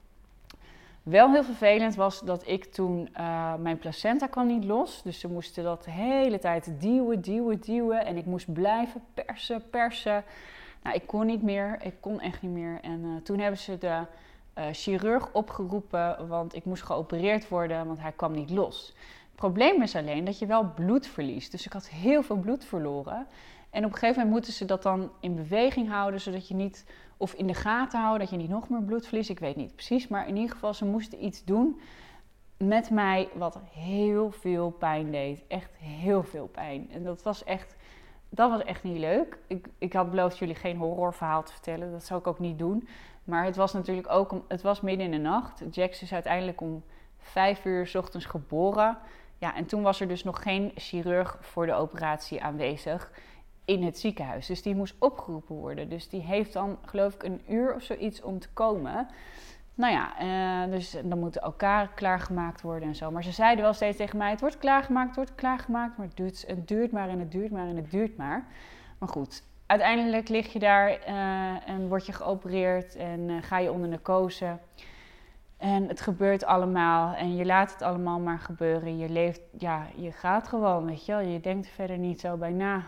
[1.04, 5.02] Wel heel vervelend was dat ik toen, uh, mijn placenta kwam niet los.
[5.02, 8.06] Dus ze moesten dat de hele tijd duwen, duwen, duwen.
[8.06, 10.24] En ik moest blijven persen, persen.
[10.82, 12.78] Nou, ik kon niet meer, ik kon echt niet meer.
[12.82, 14.02] En uh, toen hebben ze de
[14.58, 18.94] uh, chirurg opgeroepen, want ik moest geopereerd worden, want hij kwam niet los.
[19.26, 21.50] Het probleem is alleen dat je wel bloed verliest.
[21.50, 23.26] Dus ik had heel veel bloed verloren.
[23.74, 26.86] En op een gegeven moment moeten ze dat dan in beweging houden, zodat je niet,
[27.16, 29.30] of in de gaten houden, dat je niet nog meer bloed verliest.
[29.30, 31.80] Ik weet niet precies, maar in ieder geval, ze moesten iets doen
[32.56, 35.44] met mij wat heel veel pijn deed.
[35.48, 36.90] Echt heel veel pijn.
[36.90, 37.76] En dat was echt,
[38.28, 39.38] dat was echt niet leuk.
[39.46, 42.88] Ik, ik had beloofd jullie geen horrorverhaal te vertellen, dat zou ik ook niet doen.
[43.24, 45.62] Maar het was natuurlijk ook, het was midden in de nacht.
[45.70, 46.84] Jax is uiteindelijk om
[47.18, 48.98] vijf uur s ochtends geboren.
[49.38, 53.10] Ja, en toen was er dus nog geen chirurg voor de operatie aanwezig
[53.64, 54.46] in het ziekenhuis.
[54.46, 55.88] Dus die moest opgeroepen worden.
[55.88, 59.06] Dus die heeft dan, geloof ik, een uur of zoiets om te komen.
[59.74, 60.22] Nou ja,
[60.66, 63.10] uh, dus dan moeten elkaar klaargemaakt worden en zo.
[63.10, 65.96] Maar ze zeiden wel steeds tegen mij: het wordt klaargemaakt, het wordt klaargemaakt.
[65.96, 68.46] Maar het duurt, het duurt maar en het duurt maar en het duurt maar.
[68.98, 73.72] Maar goed, uiteindelijk lig je daar uh, en word je geopereerd en uh, ga je
[73.72, 74.58] onder narcose.
[75.56, 78.98] En het gebeurt allemaal en je laat het allemaal maar gebeuren.
[78.98, 81.20] Je leeft, ja, je gaat gewoon, weet je wel.
[81.20, 82.82] Je denkt er verder niet zo bij na.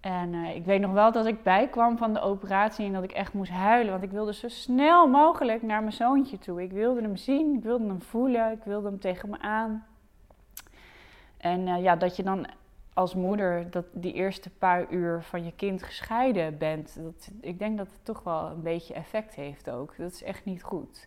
[0.00, 3.12] En uh, ik weet nog wel dat ik bijkwam van de operatie en dat ik
[3.12, 3.90] echt moest huilen.
[3.90, 6.62] Want ik wilde zo snel mogelijk naar mijn zoontje toe.
[6.62, 9.86] Ik wilde hem zien, ik wilde hem voelen, ik wilde hem tegen me aan.
[11.36, 12.46] En uh, ja, dat je dan
[12.94, 16.96] als moeder dat die eerste paar uur van je kind gescheiden bent.
[17.02, 19.96] Dat, ik denk dat het toch wel een beetje effect heeft ook.
[19.96, 21.06] Dat is echt niet goed.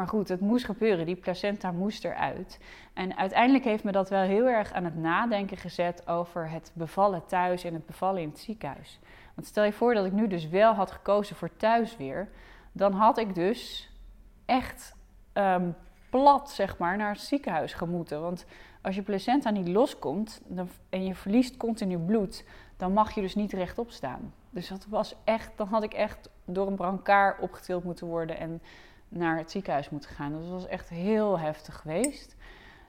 [0.00, 1.06] Maar goed, het moest gebeuren.
[1.06, 2.58] Die placenta moest eruit.
[2.92, 7.26] En uiteindelijk heeft me dat wel heel erg aan het nadenken gezet over het bevallen
[7.26, 8.98] thuis en het bevallen in het ziekenhuis.
[9.34, 12.28] Want stel je voor dat ik nu dus wel had gekozen voor thuis weer,
[12.72, 13.90] dan had ik dus
[14.46, 14.96] echt
[15.34, 15.74] um,
[16.10, 18.20] plat, zeg maar, naar het ziekenhuis gemoeten.
[18.20, 18.46] Want
[18.82, 20.42] als je placenta niet loskomt
[20.90, 22.44] en je verliest continu bloed,
[22.76, 24.34] dan mag je dus niet rechtop staan.
[24.50, 28.62] Dus dat was echt, dan had ik echt door een brancard opgetild moeten worden en
[29.10, 30.32] naar het ziekenhuis moeten gaan.
[30.32, 32.36] Dus dat was echt heel heftig geweest.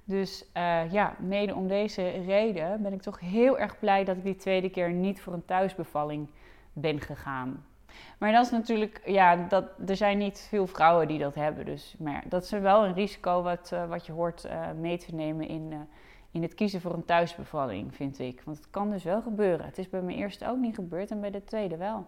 [0.03, 4.23] Dus uh, ja, mede om deze reden ben ik toch heel erg blij dat ik
[4.23, 6.29] die tweede keer niet voor een thuisbevalling
[6.73, 7.65] ben gegaan.
[8.17, 11.65] Maar dat is natuurlijk, ja, dat, er zijn niet veel vrouwen die dat hebben.
[11.65, 15.15] Dus, maar dat is wel een risico wat, uh, wat je hoort uh, mee te
[15.15, 15.87] nemen in,
[16.31, 18.41] in het kiezen voor een thuisbevalling, vind ik.
[18.45, 19.65] Want het kan dus wel gebeuren.
[19.65, 22.05] Het is bij mijn eerste ook niet gebeurd en bij de tweede wel.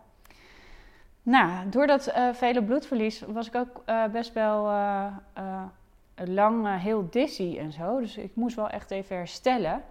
[1.23, 5.63] Nou, door dat uh, vele bloedverlies was ik ook uh, best wel uh,
[6.15, 7.99] lang heel dizzy en zo.
[7.99, 9.83] Dus ik moest wel echt even herstellen.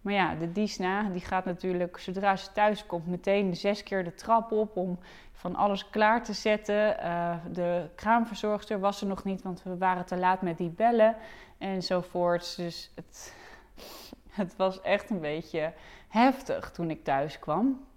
[0.00, 4.14] Maar ja, de Disna die gaat natuurlijk zodra ze thuis komt meteen zes keer de
[4.14, 4.98] trap op om
[5.32, 6.96] van alles klaar te zetten.
[7.52, 11.16] de kraamverzorgster was er nog niet, want we waren te laat met die bellen
[11.58, 12.54] enzovoorts.
[12.54, 13.34] Dus het,
[14.30, 15.72] het was echt een beetje
[16.08, 17.88] heftig toen ik thuis kwam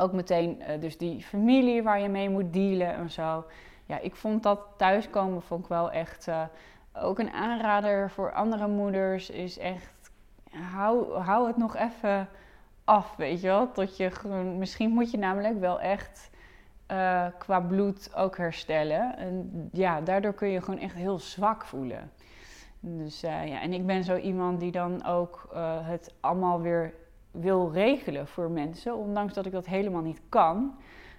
[0.00, 3.44] ook meteen uh, dus die familie waar je mee moet dealen en zo.
[3.86, 6.42] Ja, ik vond dat thuiskomen vond ik wel echt uh,
[6.92, 9.30] ook een aanrader voor andere moeders.
[9.30, 10.10] Is echt,
[10.50, 12.28] hou, hou het nog even
[12.84, 13.72] af, weet je wel.
[13.72, 14.10] Tot je
[14.58, 16.30] misschien moet je namelijk wel echt
[16.92, 19.16] uh, qua bloed ook herstellen.
[19.16, 22.10] En ja, daardoor kun je gewoon echt heel zwak voelen.
[22.80, 25.48] Dus ja, en ik ben zo iemand die dan ook
[25.82, 26.94] het allemaal weer
[27.30, 30.74] wil regelen voor mensen, ondanks dat ik dat helemaal niet kan.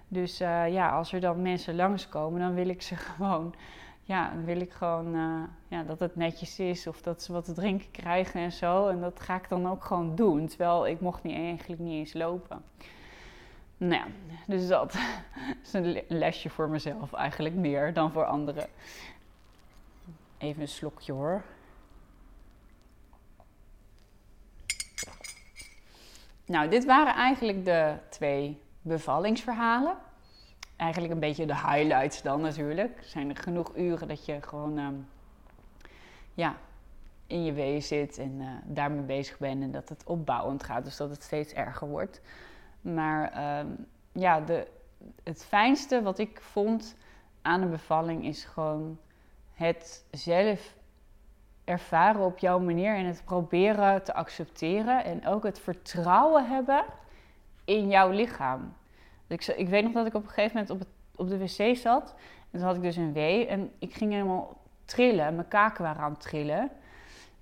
[0.08, 3.54] Dus uh, ja, als er dan mensen langskomen, dan wil ik ze gewoon,
[4.02, 7.44] ja, dan wil ik gewoon uh, ja, dat het netjes is of dat ze wat
[7.44, 8.88] te drinken krijgen en zo.
[8.88, 12.12] En dat ga ik dan ook gewoon doen, terwijl ik mocht niet, eigenlijk niet eens
[12.12, 12.62] lopen.
[13.76, 14.06] Nou ja,
[14.46, 14.94] dus dat
[15.64, 18.66] is een lesje voor mezelf eigenlijk meer dan voor anderen.
[20.38, 21.42] Even een slokje hoor.
[26.50, 29.96] Nou, dit waren eigenlijk de twee bevallingsverhalen.
[30.76, 32.98] Eigenlijk een beetje de highlights dan natuurlijk.
[32.98, 35.08] Er zijn er genoeg uren dat je gewoon um,
[36.34, 36.56] ja,
[37.26, 40.96] in je wee zit en uh, daarmee bezig bent en dat het opbouwend gaat, dus
[40.96, 42.20] dat het steeds erger wordt.
[42.80, 44.66] Maar um, ja, de,
[45.22, 46.96] het fijnste wat ik vond
[47.42, 48.98] aan een bevalling is gewoon
[49.52, 50.74] het zelf
[51.70, 56.84] ervaren op jouw manier en het proberen te accepteren en ook het vertrouwen hebben
[57.64, 58.72] in jouw lichaam.
[59.26, 61.76] Ik, ik weet nog dat ik op een gegeven moment op, het, op de wc
[61.76, 62.14] zat
[62.50, 66.02] en toen had ik dus een wee en ik ging helemaal trillen, mijn kaken waren
[66.02, 66.70] aan het trillen.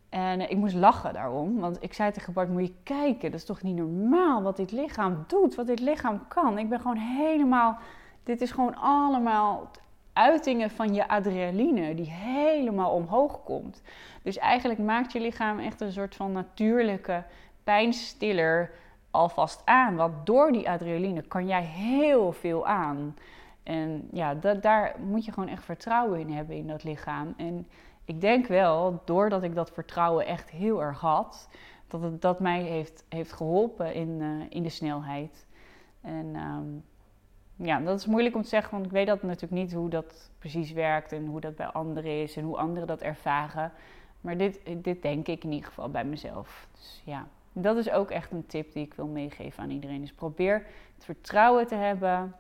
[0.08, 3.46] En ik moest lachen daarom, want ik zei tegen Bart, moet je kijken, dat is
[3.46, 6.58] toch niet normaal wat dit lichaam doet, wat dit lichaam kan.
[6.58, 7.78] Ik ben gewoon helemaal,
[8.22, 9.70] dit is gewoon allemaal
[10.18, 13.82] uitingen van je adrenaline die helemaal omhoog komt.
[14.22, 17.24] Dus eigenlijk maakt je lichaam echt een soort van natuurlijke
[17.64, 18.70] pijnstiller
[19.10, 19.96] alvast aan.
[19.96, 23.16] Want door die adrenaline kan jij heel veel aan.
[23.62, 27.34] En ja, dat, daar moet je gewoon echt vertrouwen in hebben in dat lichaam.
[27.36, 27.66] En
[28.04, 31.48] ik denk wel, doordat ik dat vertrouwen echt heel erg had,
[31.88, 35.46] dat het dat mij heeft, heeft geholpen in, uh, in de snelheid.
[36.00, 36.84] En um,
[37.62, 40.30] ja, dat is moeilijk om te zeggen, want ik weet dat natuurlijk niet hoe dat
[40.38, 43.72] precies werkt en hoe dat bij anderen is en hoe anderen dat ervaren.
[44.20, 46.68] Maar dit, dit denk ik in ieder geval bij mezelf.
[46.72, 50.00] Dus ja, dat is ook echt een tip die ik wil meegeven aan iedereen.
[50.00, 50.54] Dus probeer
[50.94, 52.34] het vertrouwen te hebben.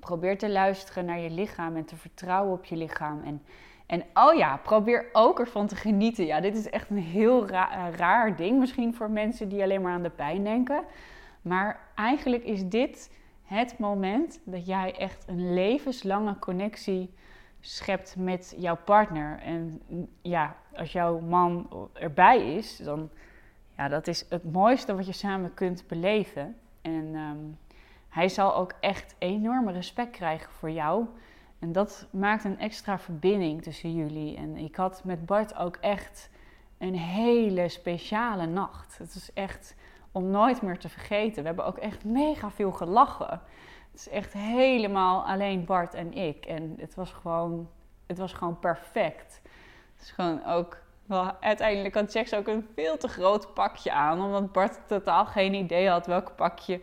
[0.00, 3.22] Probeer te luisteren naar je lichaam en te vertrouwen op je lichaam.
[3.24, 3.42] En,
[3.86, 6.26] en oh ja, probeer ook ervan te genieten.
[6.26, 7.48] Ja, dit is echt een heel
[7.96, 10.84] raar ding misschien voor mensen die alleen maar aan de pijn denken.
[11.42, 13.10] Maar eigenlijk is dit
[13.52, 17.14] het moment dat jij echt een levenslange connectie
[17.60, 19.38] schept met jouw partner.
[19.38, 19.82] En
[20.22, 23.10] ja, als jouw man erbij is, dan
[23.76, 26.56] ja, dat is het mooiste wat je samen kunt beleven.
[26.80, 27.38] En ehm,
[28.08, 31.06] hij zal ook echt enorme respect krijgen voor jou.
[31.58, 34.36] En dat maakt een extra verbinding tussen jullie.
[34.36, 36.30] En ik had met Bart ook echt
[36.78, 38.98] een hele speciale nacht.
[38.98, 39.74] Het is echt
[40.12, 41.40] om nooit meer te vergeten.
[41.40, 43.40] We hebben ook echt mega veel gelachen.
[43.90, 46.46] Het is echt helemaal alleen Bart en ik.
[46.46, 47.68] En het was gewoon,
[48.06, 49.40] het was gewoon perfect.
[49.94, 50.80] Het is gewoon ook.
[51.06, 54.22] Wel, uiteindelijk had Jax ook een veel te groot pakje aan.
[54.22, 56.80] Omdat Bart totaal geen idee had welk pakje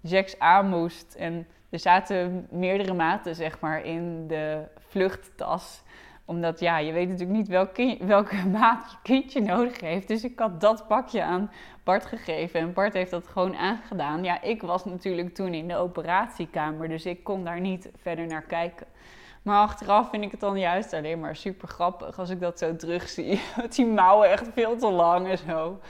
[0.00, 1.14] Jax aan moest.
[1.14, 5.82] En er zaten meerdere maten, zeg maar, in de vluchttas
[6.30, 10.08] omdat ja, je weet natuurlijk niet welk welke maat je kindje nodig heeft.
[10.08, 11.50] Dus ik had dat pakje aan
[11.84, 12.60] Bart gegeven.
[12.60, 14.24] En Bart heeft dat gewoon aangedaan.
[14.24, 16.88] Ja, ik was natuurlijk toen in de operatiekamer.
[16.88, 18.86] Dus ik kon daar niet verder naar kijken.
[19.42, 22.76] Maar achteraf vind ik het dan juist alleen maar super grappig als ik dat zo
[22.76, 23.40] terugzie.
[23.56, 25.80] Met die mouwen echt veel te lang en zo.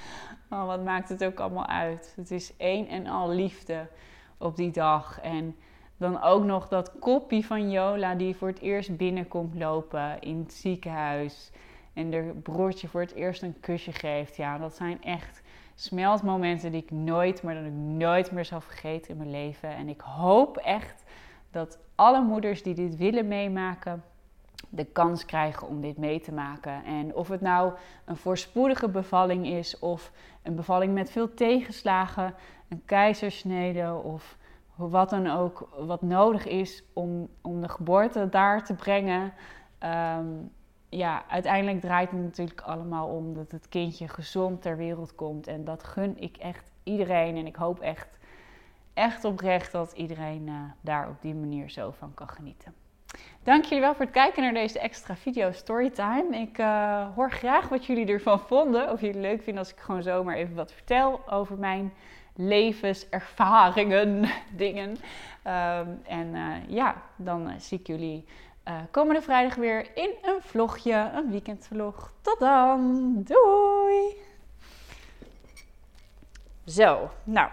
[0.51, 2.13] Oh, wat maakt het ook allemaal uit?
[2.17, 3.87] Het is één en al liefde
[4.39, 5.21] op die dag.
[5.21, 5.57] En
[6.01, 10.53] dan ook nog dat koppie van Jola die voor het eerst binnenkomt lopen in het
[10.53, 11.51] ziekenhuis.
[11.93, 14.37] En de broertje voor het eerst een kusje geeft.
[14.37, 15.43] Ja, dat zijn echt
[15.75, 19.69] smeltmomenten die ik nooit, maar dat ik nooit meer zal vergeten in mijn leven.
[19.77, 21.05] En ik hoop echt
[21.51, 24.05] dat alle moeders die dit willen meemaken,
[24.69, 26.85] de kans krijgen om dit mee te maken.
[26.85, 27.73] En of het nou
[28.05, 32.35] een voorspoedige bevalling is, of een bevalling met veel tegenslagen,
[32.69, 34.39] een keizersnede of
[34.89, 39.33] wat dan ook wat nodig is om, om de geboorte daar te brengen.
[39.79, 40.27] Ehm,
[40.89, 45.47] ja, uiteindelijk draait het natuurlijk allemaal om dat het kindje gezond ter wereld komt.
[45.47, 47.37] En dat gun ik echt iedereen.
[47.37, 48.19] En ik hoop echt,
[48.95, 52.75] echt oprecht dat iedereen uh, daar op die manier zo van kan genieten.
[53.43, 56.37] Dank jullie wel voor het kijken naar deze extra video Storytime.
[56.37, 58.91] Ik uh, hoor graag wat jullie ervan vonden.
[58.91, 61.93] Of jullie het leuk vinden als ik gewoon zomaar even wat vertel over mijn
[62.41, 64.97] levenservaringen, dingen.
[65.43, 68.25] Ehm, en uh, ja, dan uh, zie ik jullie
[68.69, 72.13] uh, komende vrijdag weer in een vlogje, een weekendvlog.
[72.21, 74.17] Tot dan, doei!
[76.67, 77.51] Zo, nou,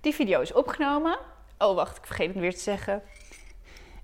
[0.00, 1.18] die video is opgenomen.
[1.58, 3.02] Oh, wacht, ik vergeet het weer te zeggen.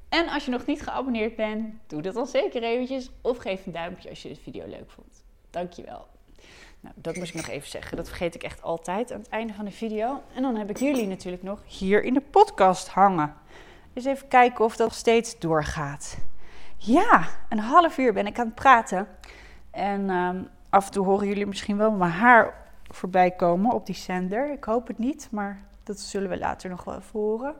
[0.09, 3.11] En als je nog niet geabonneerd bent, doe dat dan zeker eventjes.
[3.21, 5.25] Of geef een duimpje als je de video leuk vond.
[5.51, 6.07] Dankjewel.
[6.80, 7.96] Nou, dat moest ik nog even zeggen.
[7.96, 10.22] Dat vergeet ik echt altijd aan het einde van de video.
[10.34, 13.34] En dan heb ik jullie natuurlijk nog hier in de podcast hangen.
[13.92, 16.18] Dus even kijken of dat nog steeds doorgaat.
[16.76, 19.08] Ja, een half uur ben ik aan het praten.
[19.70, 22.54] En ehm, af en toe horen jullie misschien wel mijn haar
[22.90, 24.52] voorbij komen op die zender.
[24.52, 27.54] Ik hoop het niet, maar dat zullen we later nog wel even horen.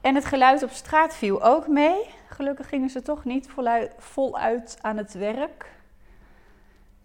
[0.00, 2.10] En het geluid op straat viel ook mee.
[2.28, 5.72] Gelukkig gingen ze toch niet voluit, voluit aan het werk.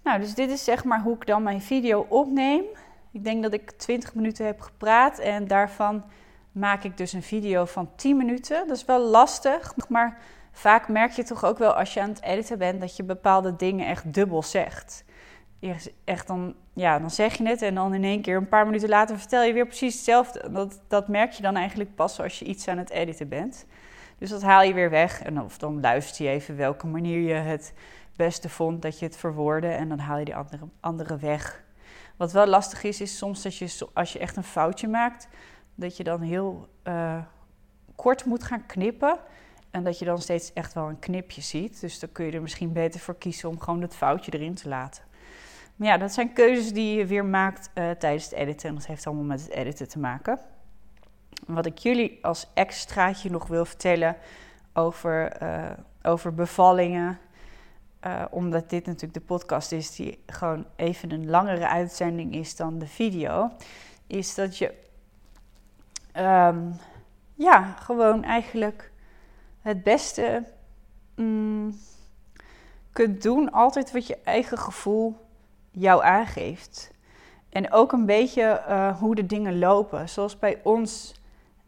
[0.04, 2.64] Nou, dus dit is zeg maar hoe ik dan mijn video opneem.
[3.12, 6.04] Ik denk dat ik 20 minuten heb gepraat en daarvan
[6.52, 8.68] maak ik dus een video van 10 minuten.
[8.68, 10.18] Dat is wel lastig, maar
[10.52, 13.56] vaak merk je toch ook wel als je aan het editen bent dat je bepaalde
[13.56, 15.04] dingen echt dubbel zegt.
[16.04, 18.90] Echt dan, ja, dan zeg je het en dan in één keer een paar minuten
[18.90, 20.52] later vertel je weer precies hetzelfde.
[20.52, 23.66] Dat, dat merk je dan eigenlijk pas als je iets aan het editen bent.
[24.18, 27.34] Dus dat haal je weer weg en of dan luister je even welke manier je
[27.34, 27.74] het
[28.24, 31.64] beste vond dat je het verwoordde en dan haal je die andere, andere weg.
[32.18, 35.28] Wat wel lastig is, is soms dat je als je echt een foutje maakt,
[35.76, 37.22] dat je dan heel uh,
[37.96, 39.20] kort moet gaan knippen.
[39.72, 41.82] En dat je dan steeds echt wel een knipje ziet.
[41.82, 44.70] Dus dan kun je er misschien beter voor kiezen om gewoon het foutje erin te
[44.70, 45.04] laten.
[45.76, 48.70] Maar ja, dat zijn keuzes die je weer maakt uh, tijdens het editen.
[48.70, 50.40] En dat heeft allemaal met het editen te maken.
[51.48, 54.16] Wat ik jullie als extraatje nog wil vertellen
[54.74, 57.20] over, eh, over bevallingen.
[58.06, 62.80] Uh, omdat dit natuurlijk de podcast is die gewoon even een langere uitzending is dan
[62.80, 63.52] de video.
[64.08, 64.74] Is dat je
[66.18, 66.80] um,
[67.36, 68.92] ja, gewoon eigenlijk
[69.62, 70.44] het beste
[71.16, 71.76] mm,
[72.92, 73.52] kunt doen.
[73.52, 75.16] Altijd wat je eigen gevoel
[75.72, 76.92] jou aangeeft.
[77.50, 80.10] En ook een beetje uh, hoe de dingen lopen.
[80.10, 81.22] Zoals bij ons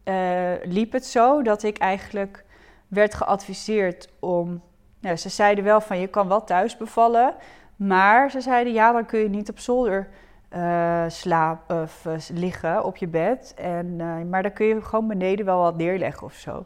[0.03, 2.45] uh, liep het zo dat ik eigenlijk
[2.87, 4.61] werd geadviseerd om.
[5.01, 7.33] Nou, ze zeiden wel van je kan wel thuis bevallen.
[7.75, 10.09] Maar ze zeiden ja, dan kun je niet op zolder
[10.55, 13.53] uh, slapen of liggen op je bed.
[13.57, 13.95] En,
[14.29, 16.65] maar dan kun je gewoon beneden wel wat neerleggen of zo.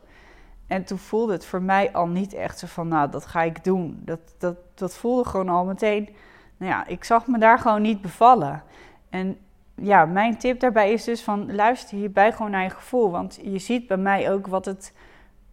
[0.67, 3.63] En toen voelde het voor mij al niet echt zo van, nou, dat ga ik
[3.63, 4.01] doen.
[4.05, 6.09] Dat, dat, dat voelde gewoon al meteen,
[6.57, 8.63] nou ja, ik zag me daar gewoon niet bevallen.
[9.09, 9.37] En
[9.75, 13.11] ja, mijn tip daarbij is dus van, luister hierbij gewoon naar je gevoel.
[13.11, 14.93] Want je ziet bij mij ook wat het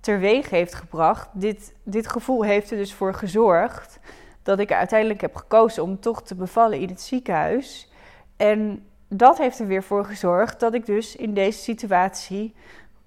[0.03, 1.29] teweeg heeft gebracht.
[1.33, 3.99] Dit, dit gevoel heeft er dus voor gezorgd
[4.43, 7.93] dat ik uiteindelijk heb gekozen om toch te bevallen in het ziekenhuis.
[8.37, 12.55] En dat heeft er weer voor gezorgd dat ik dus in deze situatie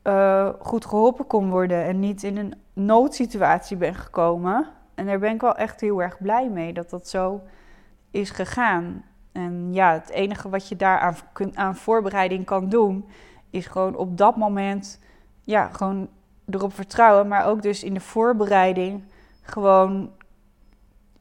[0.03, 4.67] uh, goed geholpen kon worden en niet in een noodsituatie ben gekomen.
[4.95, 7.41] En daar ben ik wel echt heel erg blij mee dat dat zo
[8.11, 9.03] is gegaan.
[9.31, 11.15] En ja, het enige wat je daar aan,
[11.53, 13.05] aan voorbereiding kan doen,
[13.49, 14.99] is gewoon op dat moment,
[15.41, 16.09] ja, gewoon
[16.49, 17.27] erop vertrouwen.
[17.27, 19.03] Maar ook dus in de voorbereiding
[19.41, 20.11] gewoon,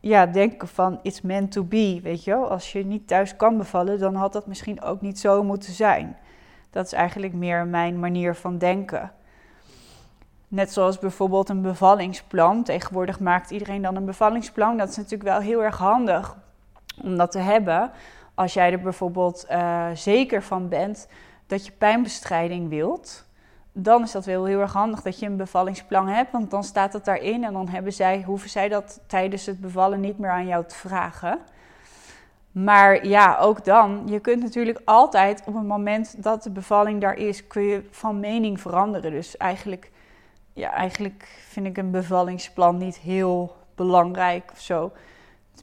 [0.00, 2.50] ja, denken van it's meant to be, weet je wel.
[2.50, 6.16] Als je niet thuis kan bevallen, dan had dat misschien ook niet zo moeten zijn.
[6.70, 9.12] Dat is eigenlijk meer mijn manier van denken.
[10.48, 12.62] Net zoals bijvoorbeeld een bevallingsplan.
[12.62, 14.76] Tegenwoordig maakt iedereen dan een bevallingsplan.
[14.76, 16.36] Dat is natuurlijk wel heel erg handig
[17.02, 17.90] om dat te hebben.
[18.34, 21.08] Als jij er bijvoorbeeld uh, zeker van bent
[21.46, 23.24] dat je pijnbestrijding wilt,
[23.76, 26.32] dan is dat wel heel erg handig dat je een bevallingsplan hebt.
[26.32, 30.00] Want dan staat het daarin en dan hebben zij, hoeven zij dat tijdens het bevallen
[30.00, 31.38] niet meer aan jou te vragen.
[32.52, 37.16] Maar ja, ook dan, je kunt natuurlijk altijd op het moment dat de bevalling daar
[37.16, 39.10] is, kun je van mening veranderen.
[39.10, 39.90] Dus eigenlijk,
[40.52, 44.92] ja, eigenlijk vind ik een bevallingsplan niet heel belangrijk of zo.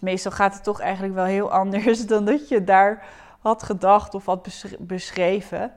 [0.02, 3.06] Meestal gaat het toch eigenlijk wel heel anders dan dat je daar
[3.40, 5.72] had gedacht of had beschreven.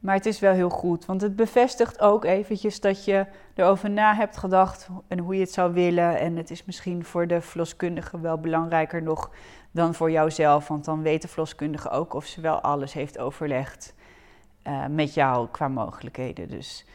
[0.00, 4.14] Maar het is wel heel goed, want het bevestigt ook eventjes dat je erover na
[4.14, 6.18] hebt gedacht en hoe je het zou willen.
[6.18, 9.30] En het is misschien voor de verloskundige wel belangrijker nog
[9.70, 10.68] dan voor jouzelf.
[10.68, 13.94] Want dan weet de verloskundige ook of ze wel alles heeft overlegd
[14.66, 16.48] uh, met jou qua mogelijkheden.
[16.48, 16.86] Dus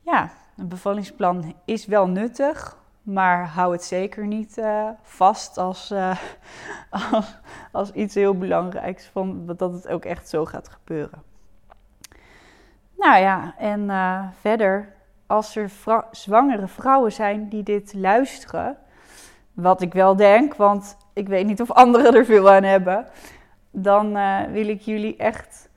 [0.00, 2.80] ja, een bevallingsplan is wel nuttig.
[3.02, 6.18] Maar hou het zeker niet uh, vast als, uh,
[7.12, 7.38] als,
[7.72, 9.06] als, iets heel belangrijks.
[9.06, 11.31] Van, dat het ook echt zo gaat gebeuren.
[13.02, 13.90] Nou ja, en
[14.40, 14.92] verder,
[15.26, 15.70] als er
[16.10, 18.76] zwangere vrouwen zijn die dit luisteren.
[19.52, 23.06] Wat ik wel denk, want ik weet niet of anderen er veel aan hebben.
[23.70, 25.70] Dan uh, wil ik jullie echt,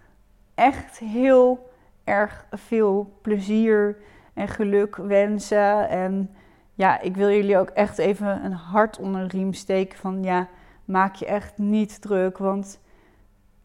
[0.55, 1.69] echt heel
[2.03, 3.97] erg veel plezier
[4.33, 5.89] en geluk wensen.
[5.89, 6.35] En
[6.73, 10.47] ja, ik wil jullie ook echt even een hart onder de riem steken van ja,
[10.85, 12.37] maak je echt niet druk.
[12.37, 12.79] Want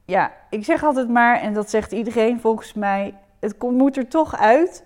[0.05, 4.09] ja, ik zeg altijd maar, en dat zegt iedereen volgens mij, het komt, moet er
[4.09, 4.82] toch uit.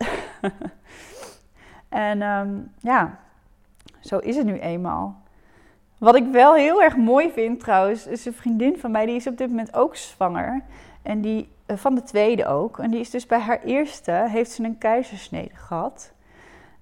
[1.89, 3.19] en um, ja,
[4.01, 5.23] zo is het nu eenmaal.
[5.99, 9.27] Wat ik wel heel erg mooi vind trouwens, is een vriendin van mij, die is
[9.27, 10.63] op dit moment ook zwanger.
[11.03, 12.79] En die, eh, van de tweede ook.
[12.79, 16.13] En die is dus bij haar eerste, heeft ze een keizersnede gehad.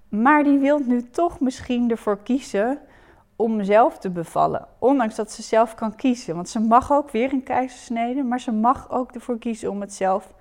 [0.08, 2.78] Maar die wil nu toch misschien ervoor kiezen
[3.36, 4.66] om zelf te bevallen.
[4.78, 6.34] Ondanks dat ze zelf kan kiezen.
[6.34, 9.94] Want ze mag ook weer een keizersnede, maar ze mag ook ervoor kiezen om het
[9.94, 10.32] zelf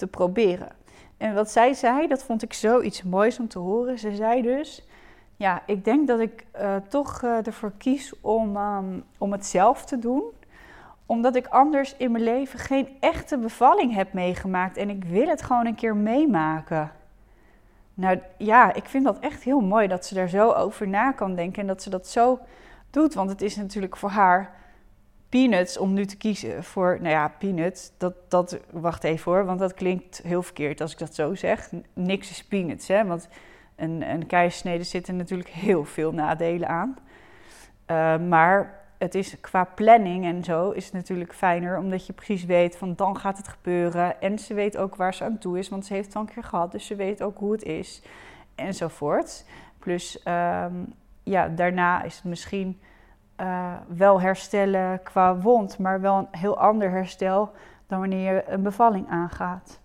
[0.00, 0.68] te proberen.
[1.16, 3.98] En wat zij zei, dat vond ik zoiets moois om te horen.
[3.98, 4.86] Ze zei dus,
[5.36, 9.84] ja, ik denk dat ik uh, toch uh, ervoor kies om, um, om het zelf
[9.84, 10.22] te doen.
[11.06, 14.76] Omdat ik anders in mijn leven geen echte bevalling heb meegemaakt.
[14.76, 16.92] En ik wil het gewoon een keer meemaken.
[17.94, 21.34] Nou ja, ik vind dat echt heel mooi dat ze daar zo over na kan
[21.34, 21.60] denken.
[21.60, 22.38] En dat ze dat zo
[22.90, 23.14] doet.
[23.14, 24.59] Want het is natuurlijk voor haar
[25.30, 29.58] peanuts om nu te kiezen voor, nou ja, peanuts, dat, dat, wacht even hoor, want
[29.58, 31.70] dat klinkt heel verkeerd als ik dat zo zeg.
[31.92, 33.28] Niks is peanuts, hè, want
[33.76, 36.96] een, een keizersnede zitten natuurlijk heel veel nadelen aan.
[37.86, 42.44] Uh, maar het is qua planning en zo is het natuurlijk fijner, omdat je precies
[42.44, 44.20] weet van dan gaat het gebeuren.
[44.20, 46.32] En ze weet ook waar ze aan toe is, want ze heeft het al een
[46.32, 48.02] keer gehad, dus ze weet ook hoe het is
[48.54, 49.44] enzovoort.
[49.78, 52.80] Plus, um, ja, daarna is het misschien
[53.40, 57.50] uh, wel herstellen qua wond, maar wel een heel ander herstel
[57.86, 59.80] dan wanneer je een bevalling aangaat.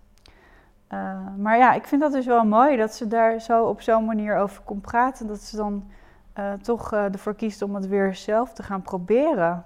[0.86, 4.04] Eh, maar ja, ik vind dat dus wel mooi dat ze daar zo op zo'n
[4.04, 5.26] manier over kon praten.
[5.26, 5.90] Dat ze dan
[6.38, 9.64] uh, toch ervoor kiest om het weer zelf te gaan proberen.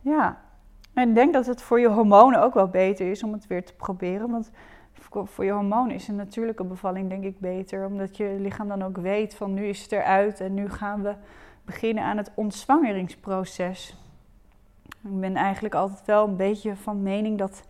[0.00, 0.38] Ja,
[0.94, 3.64] en ik denk dat het voor je hormonen ook wel beter is om het weer
[3.64, 4.30] te proberen.
[4.30, 4.50] Want
[5.10, 7.86] voor je hormonen is een natuurlijke bevalling denk ik beter.
[7.86, 11.14] Omdat je lichaam dan ook weet van nu is het eruit en nu gaan we
[11.64, 13.96] beginnen aan het ontzwangeringsproces.
[14.84, 17.64] Ik ben eigenlijk altijd wel een beetje van mening dat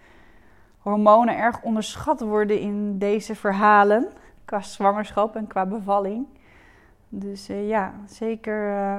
[0.78, 4.08] hormonen erg onderschat worden in deze verhalen.
[4.44, 6.26] Qua zwangerschap en qua bevalling.
[7.08, 8.98] Dus uh, ja, zeker uh,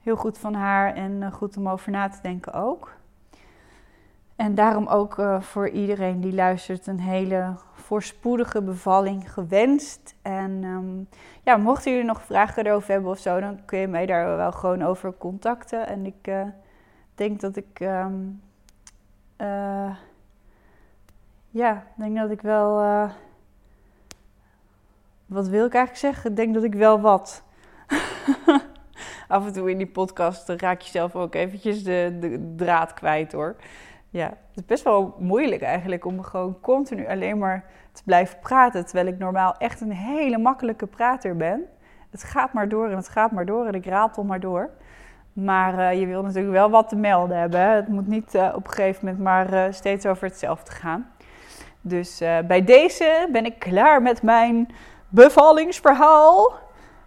[0.00, 2.94] heel goed van haar en uh, goed om over na te denken ook.
[4.36, 7.54] En daarom ook voor iedereen die luistert een hele
[7.86, 10.14] voorspoedige bevalling gewenst.
[10.22, 11.08] En um,
[11.42, 14.52] ja, mochten jullie nog vragen erover hebben of zo, dan kun je mij daar wel
[14.52, 15.86] gewoon over contacten.
[15.86, 16.32] En ik
[17.14, 17.80] denk dat ik.
[17.80, 18.42] Um,
[21.56, 22.82] ja, ik denk dat ik wel.
[22.82, 23.10] Uh,
[25.26, 26.30] wat wil ik eigenlijk zeggen?
[26.30, 27.42] Ik denk dat ik wel wat.
[29.28, 33.32] Af en toe in die podcast raak je zelf ook eventjes de, de draad kwijt
[33.32, 33.56] hoor.
[34.16, 38.84] Ja, het is best wel moeilijk eigenlijk om gewoon continu alleen maar te blijven praten.
[38.84, 41.64] Terwijl ik normaal echt een hele makkelijke prater ben.
[42.10, 44.70] Het gaat maar door en het gaat maar door en ik ratel maar door.
[45.32, 47.60] Maar uh, je wil natuurlijk wel wat te melden hebben.
[47.60, 51.10] Het moet niet uh, op een gegeven moment maar uh, steeds over hetzelfde gaan.
[51.80, 54.68] Dus bij deze ben ik klaar met mijn
[55.08, 56.52] bevallingsverhaal.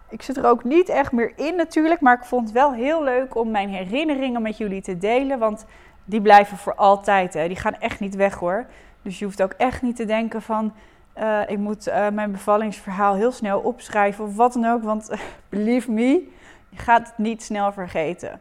[0.08, 3.02] Ik zit er ook niet echt meer in natuurlijk, maar ik vond het wel heel
[3.02, 5.38] leuk om mijn herinneringen met jullie te delen.
[5.38, 5.66] Want
[6.10, 7.48] die blijven voor altijd, hè.
[7.48, 8.66] die gaan echt niet weg hoor.
[9.02, 10.72] Dus je hoeft ook echt niet te denken van,
[11.18, 14.82] uh, ik moet uh, mijn bevallingsverhaal heel snel opschrijven of wat dan ook.
[14.82, 15.10] Want
[15.48, 16.28] believe me,
[16.68, 18.40] je gaat het niet snel vergeten.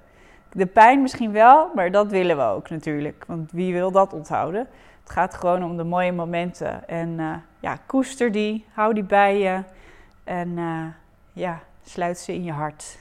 [0.52, 3.24] De pijn misschien wel, maar dat willen we ook natuurlijk.
[3.28, 4.68] Want wie wil dat onthouden?
[5.02, 6.88] Het gaat gewoon om de mooie momenten.
[6.88, 9.64] En ja, koester die, hou die bij je.
[10.24, 10.58] En
[11.34, 12.98] ja, sluit ze in je hart.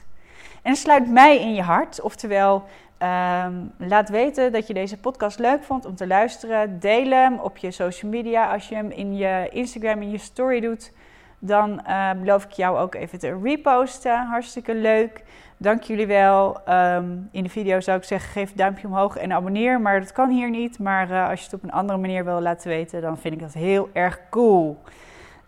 [0.61, 2.01] En sluit mij in je hart.
[2.01, 2.63] Oftewel,
[3.03, 6.79] um, laat weten dat je deze podcast leuk vond om te luisteren.
[6.79, 8.53] Deel hem op je social media.
[8.53, 10.91] Als je hem in je Instagram, in je story doet,
[11.39, 14.25] dan uh, beloof ik jou ook even te reposten.
[14.25, 15.23] Hartstikke leuk.
[15.57, 16.57] Dank jullie wel.
[16.69, 19.81] Um, in de video zou ik zeggen, geef een duimpje omhoog en abonneer.
[19.81, 20.79] Maar dat kan hier niet.
[20.79, 23.39] Maar uh, als je het op een andere manier wil laten weten, dan vind ik
[23.39, 24.81] dat heel erg cool.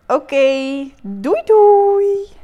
[0.06, 2.41] Oké, doei doei!